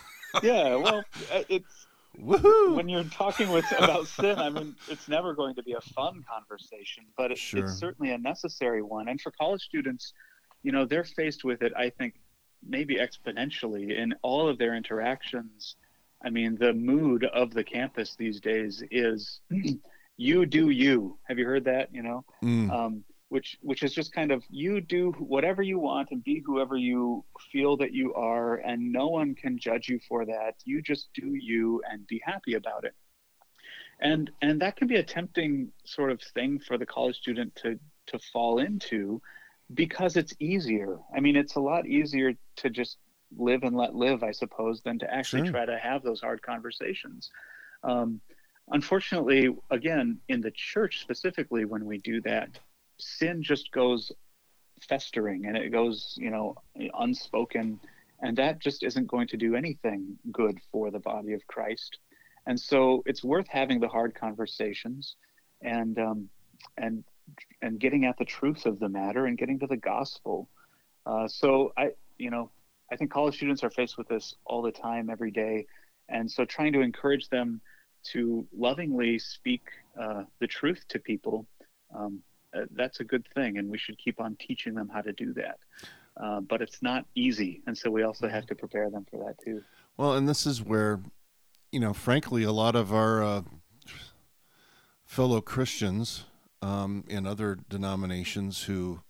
yeah 0.44 0.76
well 0.76 1.04
uh, 1.32 1.44
it's 1.50 1.81
Woohoo! 2.20 2.76
when 2.76 2.90
you're 2.90 3.04
talking 3.06 3.50
with 3.50 3.66
about 3.78 4.06
sin 4.08 4.38
i 4.38 4.50
mean 4.50 4.76
it's 4.90 5.08
never 5.08 5.34
going 5.34 5.56
to 5.56 5.64
be 5.64 5.74
a 5.74 5.82
fun 5.82 6.24
conversation 6.30 7.06
but 7.18 7.32
it, 7.32 7.38
Sure. 7.38 7.64
it's 7.64 7.80
certainly 7.80 8.12
a 8.12 8.18
necessary 8.18 8.82
one. 8.82 9.08
And 9.08 9.20
for 9.20 9.32
college 9.32 9.62
students 9.62 10.14
you 10.64 10.72
know 10.72 10.86
they're 10.86 11.04
faced 11.06 11.44
with 11.44 11.62
it 11.62 11.74
i 11.78 11.90
think 11.90 12.16
maybe 12.68 12.96
exponentially 12.98 13.98
in 13.98 14.14
all 14.22 14.48
of 14.48 14.58
their 14.58 14.76
interactions. 14.76 15.76
I 16.24 16.30
mean 16.30 16.56
the 16.60 16.74
mood 16.74 17.26
of 17.26 17.54
the 17.54 17.64
campus 17.64 18.16
these 18.16 18.40
days 18.40 18.84
is 18.92 19.40
you 20.18 20.46
do 20.46 20.70
you. 20.70 21.18
Have 21.28 21.40
you 21.40 21.46
heard 21.46 21.66
that 21.66 21.90
you 21.94 22.04
know? 22.04 22.24
Mm, 22.44 22.70
um, 22.72 23.04
which 23.32 23.58
which 23.62 23.82
is 23.82 23.94
just 23.94 24.12
kind 24.12 24.30
of 24.30 24.44
you 24.50 24.82
do 24.82 25.14
whatever 25.14 25.62
you 25.62 25.80
want 25.80 26.12
and 26.12 26.22
be 26.22 26.44
whoever 26.46 26.76
you 26.76 27.24
feel 27.50 27.78
that 27.78 27.94
you 27.94 28.14
are, 28.14 28.56
and 28.56 28.92
no 28.92 29.08
one 29.08 29.34
can 29.36 29.58
judge 29.58 29.88
you 29.88 30.02
for 30.06 30.26
that. 30.26 30.56
You 30.66 30.82
just 30.82 31.08
do 31.14 31.34
you 31.34 31.82
and 31.90 32.06
be 32.08 32.22
happy 32.26 32.56
about 32.56 32.84
it. 32.84 32.94
And 34.02 34.30
and 34.42 34.62
that 34.62 34.76
can 34.76 34.90
be 34.90 34.98
a 34.98 35.04
tempting 35.04 35.72
sort 35.86 36.12
of 36.12 36.22
thing 36.22 36.60
for 36.60 36.78
the 36.78 36.86
college 36.86 37.16
student 37.16 37.56
to 37.64 37.80
to 38.08 38.20
fall 38.34 38.60
into 38.60 39.22
because 39.74 40.18
it's 40.18 40.34
easier. 40.42 41.00
I 41.16 41.22
mean, 41.22 41.38
it's 41.38 41.56
a 41.56 41.62
lot 41.62 41.88
easier 41.88 42.34
to 42.58 42.70
just 42.70 42.98
live 43.38 43.64
and 43.64 43.78
let 43.78 43.96
live, 43.96 44.24
I 44.24 44.32
suppose, 44.32 44.82
than 44.82 45.00
to 45.00 45.10
actually 45.10 45.44
Sure. 45.44 45.52
try 45.54 45.66
to 45.66 45.78
have 45.78 46.04
those 46.04 46.20
hard 46.20 46.42
conversations. 46.42 47.32
Um, 47.82 48.20
unfortunately, 48.72 49.56
again, 49.70 50.20
in 50.28 50.42
the 50.42 50.52
church 50.52 51.00
specifically, 51.00 51.64
when 51.64 51.86
we 51.86 51.98
do 52.00 52.20
that, 52.24 52.60
sin 53.02 53.44
just 53.44 53.72
goes 53.72 54.12
festering 54.82 55.46
and 55.46 55.58
it 55.58 55.72
goes, 55.72 56.16
you 56.20 56.30
know, 56.30 56.56
unspoken. 57.00 57.80
And 58.22 58.38
that 58.38 58.60
just 58.60 58.84
isn't 58.84 59.08
going 59.08 59.28
to 59.28 59.38
do 59.38 59.56
anything 59.56 60.18
good 60.32 60.60
for 60.72 60.92
the 60.92 61.00
body 61.00 61.34
of 61.34 61.46
Christ. 61.48 61.98
And 62.46 62.60
so 62.60 63.04
it's 63.06 63.24
worth 63.24 63.48
having 63.48 63.80
the 63.80 63.88
hard 63.88 64.16
conversations 64.16 65.16
and, 65.62 65.98
um, 66.00 66.30
and, 66.78 67.04
and 67.62 67.80
getting 67.80 68.06
at 68.06 68.18
the 68.18 68.26
truth 68.26 68.66
of 68.66 68.80
the 68.80 68.90
matter 68.90 69.26
and 69.26 69.38
getting 69.38 69.60
to 69.60 69.68
the 69.68 69.78
gospel. 69.78 70.50
Uh, 71.06 71.28
so 71.28 71.74
I, 71.78 71.92
you 72.18 72.30
know, 72.30 72.52
I 72.92 72.96
think 72.96 73.12
college 73.12 73.36
students 73.36 73.64
are 73.64 73.70
faced 73.70 73.98
with 73.98 74.08
this 74.08 74.36
all 74.46 74.62
the 74.62 74.72
time, 74.72 75.10
every 75.10 75.32
day. 75.32 75.66
And 76.10 76.30
so 76.30 76.46
trying 76.46 76.74
to 76.74 76.82
encourage 76.82 77.30
them 77.30 77.62
to 78.12 78.48
lovingly 78.56 79.20
speak 79.20 79.62
uh, 80.00 80.24
the 80.40 80.48
truth 80.48 80.84
to 80.90 81.00
people, 81.00 81.48
um, 81.96 82.22
uh, 82.54 82.66
that's 82.72 83.00
a 83.00 83.04
good 83.04 83.28
thing. 83.34 83.58
And 83.58 83.70
we 83.70 83.78
should 83.78 83.98
keep 83.98 84.20
on 84.20 84.36
teaching 84.36 84.76
them 84.76 84.90
how 84.90 85.02
to 85.02 85.14
do 85.14 85.34
that. 85.34 85.60
Uh, 86.18 86.42
but 86.42 86.62
it's 86.62 86.82
not 86.82 87.06
easy. 87.16 87.62
And 87.68 87.78
so 87.78 87.90
we 87.90 88.04
also 88.04 88.28
have 88.28 88.46
to 88.48 88.56
prepare 88.56 88.90
them 88.90 89.06
for 89.10 89.26
that 89.26 89.36
too. 89.44 89.64
Well, 89.98 90.14
and 90.14 90.28
this 90.28 90.46
is 90.46 90.62
where, 90.62 91.00
you 91.72 91.80
know, 91.80 91.94
frankly, 91.94 92.44
a 92.44 92.52
lot 92.52 92.76
of 92.76 92.94
our 92.94 93.24
uh, 93.24 93.42
fellow 95.06 95.42
Christians 95.42 96.26
um, 96.62 97.06
in 97.08 97.26
other 97.26 97.58
denominations 97.70 98.64
who, 98.64 99.02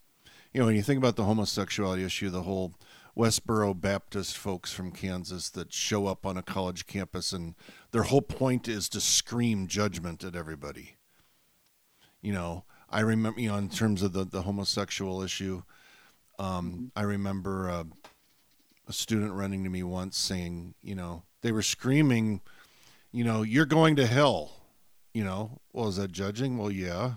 you 0.54 0.60
know, 0.60 0.66
when 0.66 0.76
you 0.76 0.84
think 0.84 0.98
about 0.98 1.16
the 1.16 1.24
homosexuality 1.24 2.04
issue, 2.04 2.30
the 2.30 2.44
whole 2.44 2.76
Westboro 3.18 3.80
Baptist 3.80 4.38
folks 4.38 4.72
from 4.72 4.92
Kansas 4.92 5.50
that 5.50 5.74
show 5.74 6.08
up 6.08 6.26
on 6.26 6.38
a 6.38 6.44
college 6.44 6.88
campus 6.88 7.34
and 7.34 7.56
their 7.92 8.04
whole 8.04 8.22
point 8.22 8.68
is 8.68 8.88
to 8.90 9.02
scream 9.02 9.68
judgment 9.68 10.24
at 10.24 10.36
everybody. 10.36 10.96
You 12.22 12.34
know, 12.34 12.64
I 12.92 13.02
remember, 13.02 13.40
you 13.40 13.50
know, 13.50 13.58
in 13.58 13.70
terms 13.70 14.02
of 14.02 14.14
the, 14.14 14.26
the 14.26 14.42
homosexual 14.42 15.22
issue, 15.22 15.64
um, 16.38 16.92
I 16.96 17.04
remember 17.04 17.70
uh, 17.70 17.84
a 18.88 18.94
student 18.94 19.34
running 19.34 19.64
to 19.64 19.70
me 19.70 19.84
once 19.84 20.18
saying, 20.18 20.76
you 20.82 20.96
know, 20.96 21.24
they 21.42 21.52
were 21.52 21.62
screaming, 21.62 22.42
you 23.12 23.24
know, 23.24 23.42
you're 23.42 23.66
going 23.66 23.96
to 23.96 24.06
hell. 24.06 24.58
You 25.14 25.26
know, 25.26 25.60
well, 25.74 25.90
is 25.90 25.98
that 25.98 26.12
judging? 26.12 26.58
Well, 26.58 26.72
yeah. 26.72 27.16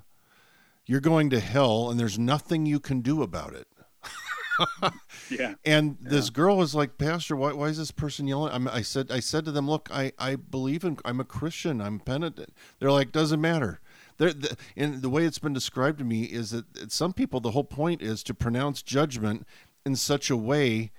You're 0.87 1.00
going 1.00 1.30
to 1.30 1.40
hell, 1.40 1.90
and 1.90 1.98
there's 1.98 2.18
nothing 2.18 2.66
you 2.66 2.80
can 2.80 3.00
do 3.00 3.22
about 3.22 3.54
it. 3.54 3.68
Yeah. 5.30 5.54
And 5.64 5.96
this 6.00 6.30
girl 6.30 6.58
was 6.58 6.74
like, 6.74 6.98
Pastor, 6.98 7.34
why, 7.34 7.52
why 7.52 7.66
is 7.66 7.78
this 7.78 7.90
person 7.90 8.26
yelling? 8.26 8.52
I'm, 8.52 8.68
I 8.68 8.82
said, 8.82 9.10
I 9.10 9.20
said 9.20 9.44
to 9.46 9.52
them, 9.52 9.68
look, 9.68 9.88
I, 9.90 10.12
I 10.18 10.37
believe 10.37 10.84
in, 10.84 10.98
I'm 11.04 11.18
a 11.18 11.24
Christian. 11.24 11.80
I'm 11.80 11.98
penitent. 11.98 12.52
They're 12.78 12.90
like, 12.90 13.10
doesn't 13.10 13.40
matter. 13.40 13.80
The, 14.16 14.57
and 14.77 15.03
the 15.03 15.09
way 15.09 15.24
it's 15.24 15.38
been 15.38 15.53
described 15.53 15.98
to 15.98 16.05
me 16.05 16.22
is 16.24 16.50
that 16.50 16.92
some 16.92 17.12
people, 17.12 17.40
the 17.40 17.50
whole 17.50 17.64
point 17.64 18.00
is 18.03 18.22
to 18.24 18.35
pronounce 18.35 18.83
judgment 18.83 19.46
in 19.85 19.96
such 19.96 20.31
a 20.31 20.37
way 20.37 20.92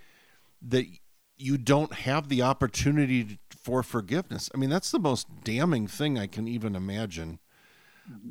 that 0.62 0.86
you 1.38 1.58
don't 1.58 1.94
have 1.94 2.30
the 2.30 2.42
opportunity 2.42 3.40
for 3.50 3.84
forgiveness. 3.84 4.50
I 4.54 4.58
mean, 4.58 4.70
that's 4.70 4.92
the 4.92 5.00
most 5.00 5.28
damning 5.44 5.88
thing 5.88 6.18
I 6.18 6.28
can 6.28 6.48
even 6.48 6.76
imagine. 6.76 7.40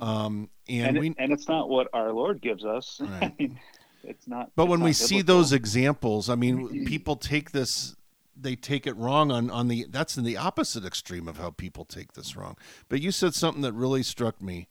Um, 0.00 0.50
and, 0.68 0.86
And, 0.88 0.98
we, 0.98 1.14
and 1.18 1.32
it's 1.32 1.48
not 1.48 1.68
what 1.68 1.88
our 1.92 2.12
Lord 2.12 2.40
gives 2.40 2.64
us. 2.64 3.00
I 3.04 3.20
Right. 3.20 3.38
mean, 3.38 3.60
it's 4.04 4.28
not. 4.28 4.50
But 4.54 4.64
it's 4.64 4.70
when 4.70 4.80
not 4.80 4.84
we 4.86 4.92
see 4.92 5.22
those 5.22 5.52
examples, 5.52 6.30
I 6.30 6.34
mean, 6.34 6.84
people 6.86 7.16
take 7.16 7.50
this 7.50 7.96
they 8.36 8.56
take 8.56 8.86
it 8.86 8.96
wrong 8.96 9.30
on 9.30 9.50
on 9.50 9.68
the 9.68 9.86
that's 9.90 10.16
in 10.16 10.24
the 10.24 10.36
opposite 10.36 10.84
extreme 10.84 11.28
of 11.28 11.38
how 11.38 11.50
people 11.50 11.84
take 11.84 12.12
this 12.12 12.36
wrong. 12.36 12.56
But 12.88 13.00
you 13.00 13.10
said 13.10 13.34
something 13.34 13.62
that 13.62 13.72
really 13.72 14.02
struck 14.02 14.40
me. 14.42 14.68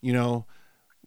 You 0.00 0.12
know, 0.12 0.46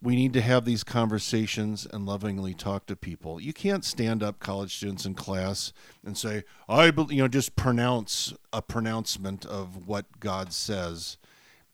we 0.02 0.16
need 0.16 0.34
to 0.34 0.42
have 0.42 0.66
these 0.66 0.84
conversations 0.84 1.88
and 1.92 2.06
lovingly 2.06 2.54
talk 2.54 2.88
to 2.88 2.96
people. 2.96 3.40
You 3.40 3.54
can't 3.54 3.86
stand 3.86 4.24
up 4.24 4.40
college 4.40 4.76
students 4.76 5.06
in 5.06 5.14
class 5.14 5.74
and 6.04 6.18
say, 6.18 6.44
"I 6.68 6.92
bel-" 6.92 7.12
you 7.12 7.22
know, 7.22 7.28
just 7.28 7.56
pronounce 7.56 8.34
a 8.52 8.62
pronouncement 8.62 9.46
of 9.46 9.88
what 9.88 10.20
God 10.20 10.54
says." 10.54 11.18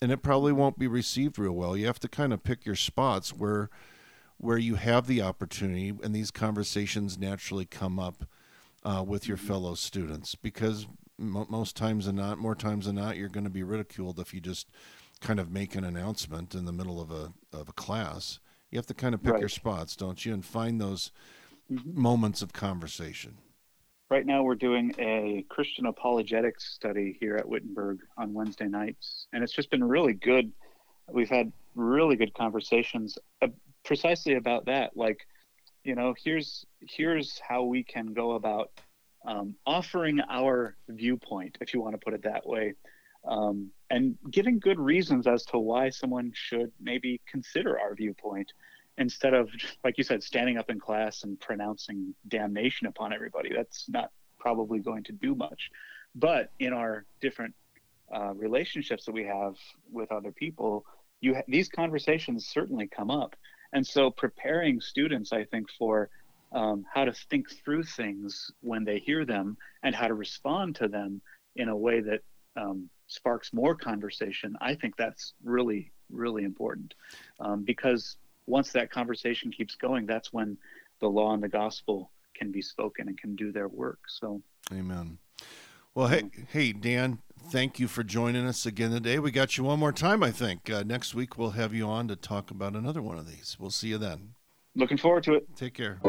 And 0.01 0.11
it 0.11 0.21
probably 0.21 0.51
won't 0.51 0.77
be 0.77 0.87
received 0.87 1.39
real 1.39 1.53
well. 1.53 1.75
You 1.75 1.87
have 1.87 1.99
to 2.01 2.07
kind 2.07 2.33
of 2.33 2.43
pick 2.43 2.65
your 2.65 2.75
spots 2.75 3.33
where 3.33 3.69
where 4.39 4.57
you 4.57 4.75
have 4.75 5.07
the 5.07 5.21
opportunity 5.21 5.89
and 6.03 6.13
these 6.13 6.29
conversations 6.29 7.17
naturally 7.17 7.65
come 7.65 7.97
up 7.97 8.25
uh, 8.87 9.03
with 9.03 9.27
your 9.27 9.37
fellow 9.37 9.75
students 9.75 10.33
because 10.35 10.87
mo 11.17 11.45
most 11.49 11.75
times 11.75 12.05
than 12.05 12.15
not, 12.15 12.37
more 12.37 12.55
times 12.55 12.85
than 12.85 12.95
not, 12.95 13.17
you're 13.17 13.27
going 13.29 13.43
to 13.43 13.49
be 13.49 13.63
ridiculed 13.63 14.17
if 14.19 14.33
you 14.33 14.39
just 14.39 14.67
kind 15.19 15.39
of 15.39 15.51
make 15.51 15.75
an 15.75 15.83
announcement 15.83 16.55
in 16.55 16.65
the 16.65 16.71
middle 16.71 17.01
of 17.01 17.11
a 17.11 17.33
of 17.51 17.67
a 17.67 17.73
class. 17.73 18.39
You 18.71 18.77
have 18.77 18.85
to 18.87 18.93
kind 18.93 19.13
of 19.13 19.21
pick 19.21 19.33
Right. 19.33 19.39
your 19.41 19.49
spots, 19.49 19.95
don't 19.95 20.25
you, 20.25 20.33
and 20.33 20.43
find 20.45 20.79
those 20.79 21.11
Mhm. 21.69 21.93
moments 21.95 22.41
of 22.41 22.53
conversation. 22.53 23.37
Right 24.09 24.25
now, 24.25 24.41
we're 24.43 24.55
doing 24.55 24.93
a 24.99 25.45
Christian 25.49 25.85
apologetics 25.85 26.73
study 26.73 27.17
here 27.19 27.35
at 27.35 27.47
Wittenberg 27.47 27.99
on 28.17 28.33
Wednesday 28.33 28.67
nights, 28.69 29.27
and 29.33 29.43
it's 29.43 29.51
just 29.51 29.69
been 29.69 29.83
really 29.83 30.13
good. 30.13 30.53
We've 31.11 31.29
had 31.29 31.51
really 31.75 32.15
good 32.15 32.33
conversations 32.33 33.17
uh, 33.41 33.49
precisely 33.83 34.35
about 34.35 34.65
that. 34.65 34.95
Like, 34.95 35.27
you 35.87 35.95
know, 35.95 36.13
here's 36.21 36.65
here's 36.81 37.39
how 37.39 37.63
we 37.63 37.81
can 37.81 38.13
go 38.13 38.33
about 38.33 38.71
um, 39.25 39.55
offering 39.65 40.19
our 40.29 40.75
viewpoint, 40.89 41.57
if 41.61 41.73
you 41.73 41.81
want 41.81 41.93
to 41.93 41.97
put 42.03 42.13
it 42.13 42.23
that 42.23 42.45
way, 42.45 42.73
um, 43.25 43.71
and 43.89 44.17
giving 44.29 44.59
good 44.59 44.79
reasons 44.79 45.27
as 45.27 45.45
to 45.45 45.57
why 45.57 45.89
someone 45.89 46.31
should 46.35 46.73
maybe 46.79 47.21
consider 47.25 47.79
our 47.79 47.95
viewpoint 47.95 48.51
instead 48.97 49.33
of 49.33 49.49
like 49.85 49.97
you 49.97 50.03
said 50.03 50.21
standing 50.21 50.57
up 50.57 50.69
in 50.69 50.77
class 50.77 51.23
and 51.23 51.39
pronouncing 51.39 52.13
damnation 52.27 52.87
upon 52.87 53.13
everybody. 53.13 53.49
That's 53.55 53.87
not 53.87 54.11
probably 54.39 54.79
going 54.79 55.05
to 55.05 55.13
do 55.13 55.35
much. 55.35 55.71
But 56.15 56.51
in 56.59 56.73
our 56.73 57.05
different 57.21 57.55
uh, 58.13 58.33
relationships 58.33 59.05
that 59.05 59.13
we 59.13 59.23
have 59.23 59.55
with 59.89 60.11
other 60.11 60.31
people 60.31 60.85
you 61.21 61.35
ha- 61.35 61.43
these 61.47 61.69
conversations 61.69 62.47
certainly 62.47 62.87
come 62.87 63.09
up 63.09 63.35
and 63.73 63.85
so 63.85 64.09
preparing 64.09 64.79
students 64.79 65.31
i 65.33 65.43
think 65.43 65.67
for 65.77 66.09
um, 66.53 66.85
how 66.93 67.05
to 67.05 67.13
think 67.29 67.49
through 67.51 67.83
things 67.83 68.51
when 68.61 68.83
they 68.83 68.99
hear 68.99 69.25
them 69.25 69.57
and 69.83 69.93
how 69.93 70.07
to 70.07 70.13
respond 70.13 70.75
to 70.75 70.87
them 70.87 71.21
in 71.55 71.69
a 71.69 71.75
way 71.75 71.99
that 71.99 72.21
um, 72.55 72.89
sparks 73.07 73.53
more 73.53 73.75
conversation, 73.75 74.55
I 74.61 74.75
think 74.75 74.95
that's 74.97 75.33
really, 75.43 75.91
really 76.09 76.43
important 76.43 76.93
um, 77.39 77.63
because 77.63 78.17
once 78.45 78.71
that 78.73 78.91
conversation 78.91 79.51
keeps 79.51 79.75
going, 79.75 80.05
that's 80.05 80.31
when 80.31 80.57
the 80.99 81.07
law 81.07 81.33
and 81.33 81.43
the 81.43 81.49
gospel 81.49 82.11
can 82.35 82.51
be 82.51 82.61
spoken 82.61 83.07
and 83.07 83.17
can 83.17 83.35
do 83.35 83.51
their 83.51 83.67
work. 83.67 83.99
So, 84.07 84.41
amen. 84.71 85.17
Well, 85.93 86.07
hey, 86.07 86.29
hey, 86.51 86.73
Dan, 86.73 87.19
thank 87.49 87.79
you 87.79 87.87
for 87.87 88.03
joining 88.03 88.45
us 88.45 88.65
again 88.65 88.91
today. 88.91 89.19
We 89.19 89.31
got 89.31 89.57
you 89.57 89.63
one 89.63 89.79
more 89.79 89.93
time, 89.93 90.21
I 90.23 90.31
think. 90.31 90.69
Uh, 90.69 90.83
next 90.83 91.15
week, 91.15 91.37
we'll 91.37 91.51
have 91.51 91.73
you 91.73 91.87
on 91.87 92.07
to 92.09 92.15
talk 92.15 92.51
about 92.51 92.75
another 92.75 93.01
one 93.01 93.17
of 93.17 93.27
these. 93.27 93.57
We'll 93.59 93.71
see 93.71 93.89
you 93.89 93.97
then. 93.97 94.33
Looking 94.75 94.97
forward 94.97 95.23
to 95.23 95.33
it. 95.35 95.47
Take 95.55 95.73
care. 95.73 95.99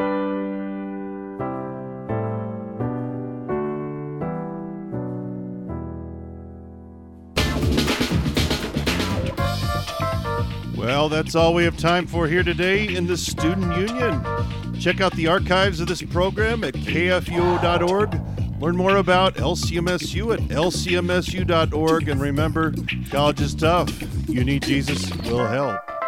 Well, 10.75 11.09
that's 11.09 11.35
all 11.35 11.53
we 11.53 11.63
have 11.63 11.77
time 11.77 12.07
for 12.07 12.27
here 12.27 12.43
today 12.43 12.95
in 12.95 13.07
the 13.07 13.17
Student 13.17 13.75
Union. 13.75 14.79
Check 14.79 15.01
out 15.01 15.13
the 15.13 15.27
archives 15.27 15.79
of 15.79 15.87
this 15.87 16.01
program 16.01 16.63
at 16.63 16.73
kfuo.org. 16.73 18.38
Learn 18.59 18.75
more 18.75 18.97
about 18.97 19.35
LCMSU 19.35 20.33
at 20.33 20.39
lcmsu.org. 20.49 22.09
And 22.09 22.21
remember, 22.21 22.73
college 23.09 23.39
is 23.39 23.55
tough. 23.55 23.89
You 24.27 24.43
need 24.43 24.63
Jesus, 24.63 25.09
we'll 25.23 25.47
help. 25.47 25.98